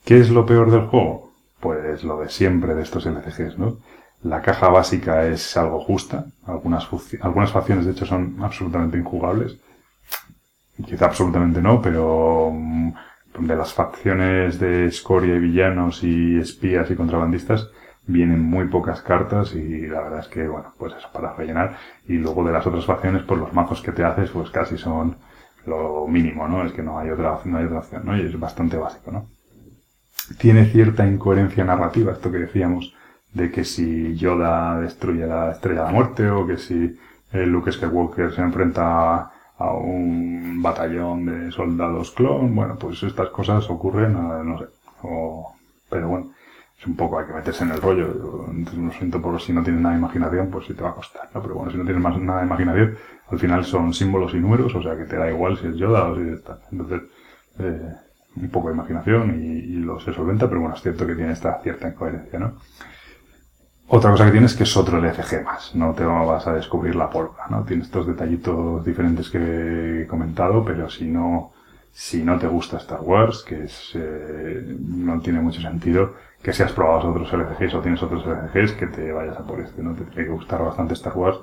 ¿Qué 0.05 0.19
es 0.19 0.31
lo 0.31 0.47
peor 0.47 0.71
del 0.71 0.87
juego? 0.87 1.33
Pues 1.61 2.03
lo 2.03 2.21
de 2.21 2.31
siempre 2.31 2.75
de 2.75 2.83
estos 2.83 3.05
LCGs, 3.05 3.59
¿no? 3.59 3.77
La 4.23 4.41
caja 4.41 4.69
básica 4.69 5.27
es 5.27 5.55
algo 5.57 5.81
justa, 5.81 6.25
algunas, 6.47 6.89
algunas 7.21 7.53
facciones 7.53 7.85
de 7.85 7.93
hecho 7.93 8.07
son 8.07 8.39
absolutamente 8.41 8.97
injugables, 8.97 9.59
quizá 10.87 11.07
absolutamente 11.07 11.61
no, 11.61 11.83
pero 11.83 12.51
mm, 12.55 12.93
de 13.41 13.57
las 13.57 13.75
facciones 13.75 14.59
de 14.59 14.87
escoria 14.87 15.37
y 15.37 15.41
villanos 15.41 16.03
y 16.03 16.39
espías 16.39 16.91
y 16.91 16.97
contrabandistas, 16.97 17.69
vienen 18.07 18.43
muy 18.43 18.67
pocas 18.69 19.01
cartas 19.03 19.55
y 19.55 19.87
la 19.87 20.01
verdad 20.03 20.21
es 20.21 20.29
que, 20.29 20.47
bueno, 20.49 20.73
pues 20.79 20.95
eso 20.95 21.09
para 21.13 21.35
rellenar. 21.35 21.77
Y 22.07 22.15
luego 22.15 22.45
de 22.45 22.53
las 22.53 22.67
otras 22.67 22.85
facciones, 22.85 23.23
pues 23.23 23.41
los 23.41 23.53
mazos 23.53 23.81
que 23.83 23.93
te 23.93 24.05
haces, 24.05 24.31
pues 24.31 24.51
casi 24.51 24.77
son 24.77 25.17
lo 25.67 26.07
mínimo, 26.09 26.49
¿no? 26.49 26.65
Es 26.65 26.73
que 26.73 26.83
no 26.83 26.99
hay 26.99 27.11
otra, 27.11 27.39
no 27.45 27.59
hay 27.59 27.65
otra 27.67 27.79
opción, 27.79 28.03
¿no? 28.05 28.17
Y 28.17 28.23
es 28.23 28.39
bastante 28.39 28.77
básico, 28.77 29.13
¿no? 29.13 29.27
Tiene 30.39 30.67
cierta 30.67 31.07
incoherencia 31.07 31.65
narrativa, 31.65 32.13
esto 32.13 32.31
que 32.31 32.39
decíamos, 32.39 32.95
de 33.33 33.51
que 33.51 33.65
si 33.65 34.17
Yoda 34.17 34.81
destruye 34.81 35.27
la 35.27 35.53
estrella 35.53 35.81
de 35.81 35.87
la 35.87 35.93
muerte 35.93 36.29
o 36.31 36.47
que 36.47 36.59
si 36.59 36.99
Luke 37.33 37.73
Skywalker 37.73 38.33
se 38.33 38.43
enfrenta 38.43 39.31
a 39.59 39.75
un 39.75 40.61
batallón 40.63 41.27
de 41.27 41.53
soldados 41.53 42.11
clon, 42.11 42.55
bueno, 42.55 42.77
pues 42.77 43.03
estas 43.03 43.29
cosas 43.31 43.69
ocurren, 43.71 44.13
no 44.13 44.59
sé, 44.59 44.67
o, 45.03 45.55
pero 45.89 46.09
bueno, 46.09 46.33
un 46.87 46.97
poco, 46.97 47.19
hay 47.19 47.27
que 47.27 47.33
meterse 47.33 47.65
en 47.65 47.71
el 47.71 47.81
rollo. 47.81 48.47
Entonces, 48.51 48.83
lo 48.83 48.93
siento 48.93 49.23
por 49.23 49.41
si 49.41 49.53
no 49.53 49.63
tienes 49.63 49.81
nada 49.81 49.95
de 49.95 50.01
imaginación, 50.01 50.51
pues 50.51 50.67
sí 50.67 50.75
te 50.75 50.83
va 50.83 50.91
a 50.91 50.95
costar, 50.95 51.29
¿no? 51.35 51.43
Pero 51.43 51.55
bueno, 51.55 51.71
si 51.71 51.79
no 51.79 51.85
tienes 51.85 52.03
más, 52.03 52.19
nada 52.19 52.41
de 52.41 52.47
imaginación, 52.47 52.97
al 53.31 53.39
final 53.39 53.65
son 53.65 53.95
símbolos 53.95 54.35
y 54.35 54.39
números, 54.39 54.75
o 54.75 54.83
sea 54.83 54.97
que 54.97 55.05
te 55.05 55.17
da 55.17 55.31
igual 55.31 55.57
si 55.59 55.69
es 55.69 55.77
Yoda 55.77 56.05
o 56.05 56.17
si 56.17 56.29
es 56.29 56.43
tal. 56.43 56.59
Entonces, 56.71 57.03
eh, 57.59 57.95
un 58.37 58.49
poco 58.49 58.69
de 58.69 58.75
imaginación 58.75 59.41
y, 59.41 59.47
y, 59.47 59.77
lo 59.77 60.01
se 60.01 60.13
solventa, 60.13 60.49
pero 60.49 60.61
bueno, 60.61 60.75
es 60.75 60.83
cierto 60.83 61.07
que 61.07 61.15
tiene 61.15 61.33
esta 61.33 61.61
cierta 61.63 61.89
incoherencia, 61.89 62.39
¿no? 62.39 62.55
Otra 63.89 64.11
cosa 64.11 64.25
que 64.25 64.33
tienes 64.33 64.55
que 64.55 64.63
es 64.63 64.77
otro 64.77 64.99
LFG 64.99 65.45
más, 65.45 65.75
no 65.75 65.93
te 65.93 66.05
vas 66.05 66.47
a 66.47 66.55
descubrir 66.55 66.95
la 66.95 67.11
pólvora, 67.11 67.47
¿no? 67.51 67.63
Tiene 67.63 67.83
estos 67.83 68.07
detallitos 68.07 68.83
diferentes 68.85 69.29
que 69.29 70.03
he 70.03 70.07
comentado, 70.07 70.65
pero 70.65 70.89
si 70.89 71.05
no, 71.05 71.53
si 71.93 72.23
no 72.23 72.39
te 72.39 72.47
gusta 72.47 72.79
Star 72.79 73.01
Wars, 73.03 73.45
que 73.47 73.65
es, 73.65 73.93
eh, 73.95 74.77
no 74.81 75.21
tiene 75.21 75.41
mucho 75.41 75.61
sentido, 75.61 76.15
que 76.43 76.53
si 76.53 76.63
has 76.63 76.73
probado 76.73 77.11
otros 77.11 77.33
LCGs 77.33 77.75
o 77.75 77.81
tienes 77.81 78.03
otros 78.03 78.25
LCGs, 78.27 78.73
que 78.73 78.87
te 78.87 79.13
vayas 79.13 79.39
a 79.39 79.47
por 79.47 79.61
este, 79.61 79.83
¿no? 79.83 79.95
Te 79.95 80.05
tiene 80.05 80.25
que 80.25 80.33
gustar 80.33 80.63
bastante 80.63 80.95
Star 80.95 81.17
Wars 81.17 81.39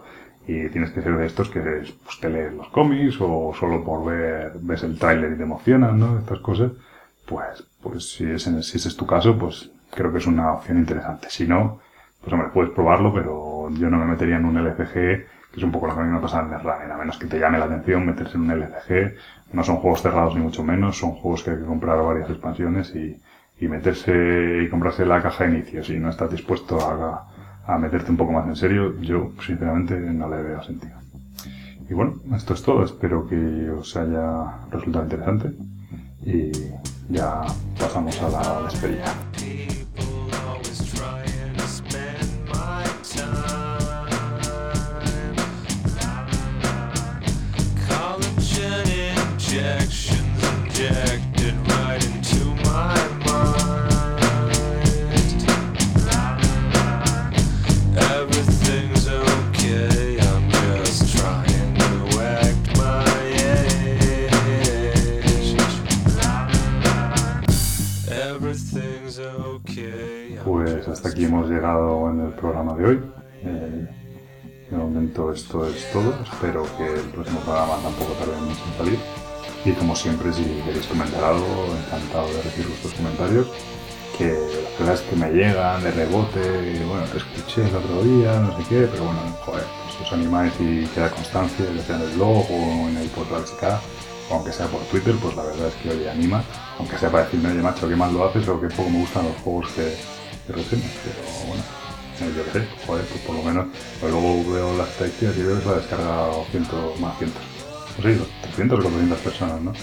y 0.47 0.67
tienes 0.69 0.91
que 0.91 1.01
ser 1.01 1.15
de 1.15 1.27
estos 1.27 1.49
que 1.49 1.59
pues, 1.59 2.19
te 2.19 2.29
lees 2.29 2.53
los 2.53 2.67
cómics 2.69 3.17
o 3.19 3.53
solo 3.57 3.83
por 3.83 4.03
ver, 4.05 4.53
ves 4.59 4.83
el 4.83 4.97
tráiler 4.97 5.33
y 5.33 5.37
te 5.37 5.43
emocionan, 5.43 5.99
¿no? 5.99 6.19
Estas 6.19 6.39
cosas. 6.39 6.71
Pues, 7.25 7.63
pues 7.81 8.11
si, 8.11 8.25
es, 8.25 8.43
si 8.43 8.77
ese 8.77 8.89
es 8.89 8.97
tu 8.97 9.05
caso, 9.05 9.37
pues 9.37 9.71
creo 9.91 10.11
que 10.11 10.17
es 10.17 10.25
una 10.25 10.53
opción 10.53 10.79
interesante. 10.79 11.27
Si 11.29 11.47
no, 11.47 11.79
pues 12.21 12.33
hombre, 12.33 12.49
puedes 12.51 12.71
probarlo, 12.71 13.13
pero 13.13 13.69
yo 13.71 13.89
no 13.89 13.97
me 13.97 14.05
metería 14.05 14.37
en 14.37 14.45
un 14.45 14.57
LCG, 14.57 14.93
que 14.93 15.57
es 15.57 15.63
un 15.63 15.71
poco 15.71 15.87
lo 15.87 15.95
que 15.95 16.01
a 16.01 16.03
me 16.03 16.19
pasa 16.19 16.41
en 16.41 16.49
Netrunner, 16.49 16.91
a 16.91 16.97
menos 16.97 17.17
que 17.17 17.27
te 17.27 17.39
llame 17.39 17.59
la 17.59 17.65
atención 17.65 18.05
meterse 18.05 18.37
en 18.37 18.43
un 18.43 18.51
LCG. 18.51 19.15
No 19.53 19.63
son 19.63 19.77
juegos 19.77 20.01
cerrados 20.01 20.35
ni 20.35 20.41
mucho 20.41 20.63
menos, 20.63 20.97
son 20.97 21.11
juegos 21.11 21.43
que 21.43 21.51
hay 21.51 21.57
que 21.57 21.65
comprar 21.65 22.01
varias 22.03 22.29
expansiones 22.29 22.93
y, 22.95 23.17
y 23.59 23.67
meterse 23.67 24.63
y 24.63 24.69
comprarse 24.69 25.05
la 25.05 25.21
caja 25.21 25.45
de 25.45 25.57
inicio, 25.57 25.83
si 25.83 25.99
no 25.99 26.09
estás 26.09 26.31
dispuesto 26.31 26.79
a, 26.79 27.27
a 27.65 27.77
meterte 27.77 28.11
un 28.11 28.17
poco 28.17 28.31
más 28.31 28.47
en 28.47 28.55
serio, 28.55 28.99
yo 29.01 29.31
sinceramente 29.45 29.99
no 29.99 30.29
le 30.29 30.41
veo 30.41 30.63
sentido. 30.63 30.97
Y 31.89 31.93
bueno, 31.93 32.15
esto 32.35 32.53
es 32.53 32.61
todo, 32.61 32.83
espero 32.83 33.27
que 33.27 33.69
os 33.71 33.95
haya 33.95 34.59
resultado 34.71 35.05
interesante 35.05 35.51
y 36.23 36.51
ya 37.09 37.41
pasamos 37.79 38.21
a 38.21 38.29
la 38.29 38.61
despedida. 38.63 39.13
Momento 75.19 75.33
esto 75.33 75.67
es 75.67 75.91
todo. 75.91 76.13
Espero 76.23 76.65
que 76.77 76.85
el 76.85 77.09
próximo 77.11 77.39
programa 77.41 77.77
tampoco 77.81 78.13
tarde 78.13 78.39
mucho 78.41 78.63
en 78.71 78.77
salir. 78.77 78.99
Y 79.65 79.71
como 79.73 79.95
siempre, 79.95 80.31
si 80.31 80.43
queréis 80.65 80.87
comentar 80.87 81.23
algo, 81.23 81.75
encantado 81.85 82.27
de 82.27 82.41
recibir 82.41 82.67
vuestros 82.67 82.93
comentarios. 82.93 83.47
Que 84.17 84.27
las 84.29 84.73
cosas 84.77 85.01
que 85.01 85.15
me 85.15 85.31
llegan 85.31 85.81
de 85.83 85.91
rebote, 85.91 86.85
bueno, 86.85 87.05
te 87.05 87.17
escuché 87.17 87.67
el 87.67 87.75
otro 87.75 88.03
día, 88.03 88.39
no 88.39 88.57
sé 88.57 88.63
qué, 88.67 88.87
pero 88.91 89.05
bueno, 89.05 89.19
joder, 89.45 89.63
pues 89.85 90.07
os 90.07 90.13
animáis 90.13 90.53
y 90.59 90.85
queda 90.87 91.09
constancia, 91.09 91.65
ya 91.73 91.83
sea 91.83 91.95
en 91.95 92.01
el 92.01 92.09
blog 92.09 92.45
o 92.51 92.89
en 92.89 92.97
el 92.97 93.07
portal 93.09 93.45
chica 93.45 93.79
aunque 94.31 94.51
sea 94.51 94.67
por 94.67 94.81
Twitter, 94.81 95.15
pues 95.19 95.35
la 95.35 95.41
verdad 95.41 95.69
es 95.69 95.73
que 95.75 95.89
hoy 95.89 96.07
anima, 96.07 96.43
aunque 96.77 96.99
sea 96.99 97.09
para 97.09 97.23
decirme, 97.23 97.49
oye 97.49 97.63
macho, 97.63 97.89
qué 97.89 97.95
mal 97.95 98.13
lo 98.13 98.25
haces 98.25 98.47
o 98.47 98.61
que 98.61 98.67
poco 98.67 98.87
me 98.87 98.99
gustan 98.99 99.25
los 99.25 99.35
juegos 99.37 99.71
que, 99.71 99.85
que 100.45 100.53
pero 100.53 100.61
bueno, 101.47 101.63
yo 102.19 102.45
qué 102.45 102.59
sé, 102.59 102.67
joder, 102.85 103.05
pues 103.05 103.21
por 103.21 103.35
lo 103.35 103.43
menos, 103.43 103.67
pues 103.99 104.11
luego 104.11 104.51
veo 104.51 104.77
las 104.77 104.89
estadísticas 104.89 105.37
y 105.37 105.43
veo 105.43 105.57
que 105.57 105.63
se 105.63 105.69
ha 105.69 105.73
descargado 105.73 106.45
cientos, 106.51 106.99
más 106.99 107.17
cientos, 107.17 107.41
no 107.97 108.03
sé, 108.03 108.19
300 108.41 108.79
o 108.79 108.81
400 108.83 109.19
personas, 109.19 109.61
¿no? 109.61 109.73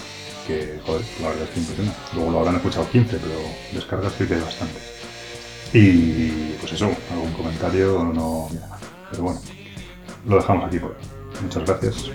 Que, 0.45 0.79
joder, 0.85 1.01
la 1.21 1.29
verdad 1.29 1.43
es 1.43 1.49
que 1.49 1.59
impresiona. 1.59 1.93
Luego 2.13 2.31
lo 2.31 2.39
habrán 2.39 2.55
escuchado 2.55 2.89
15, 2.89 3.17
pero 3.17 3.35
descargas 3.73 4.13
sí 4.17 4.25
que 4.25 4.35
hay 4.35 4.41
bastante. 4.41 4.79
Y 5.73 6.53
pues 6.59 6.71
eso, 6.71 6.89
algún 7.11 7.33
comentario 7.33 8.11
no 8.13 8.47
viene 8.49 8.67
mal. 8.67 8.79
Pero 9.11 9.23
bueno, 9.23 9.41
lo 10.25 10.35
dejamos 10.37 10.65
aquí 10.65 10.79
por 10.79 10.91
hoy. 10.91 10.97
Muchas 11.41 11.65
gracias. 11.65 12.11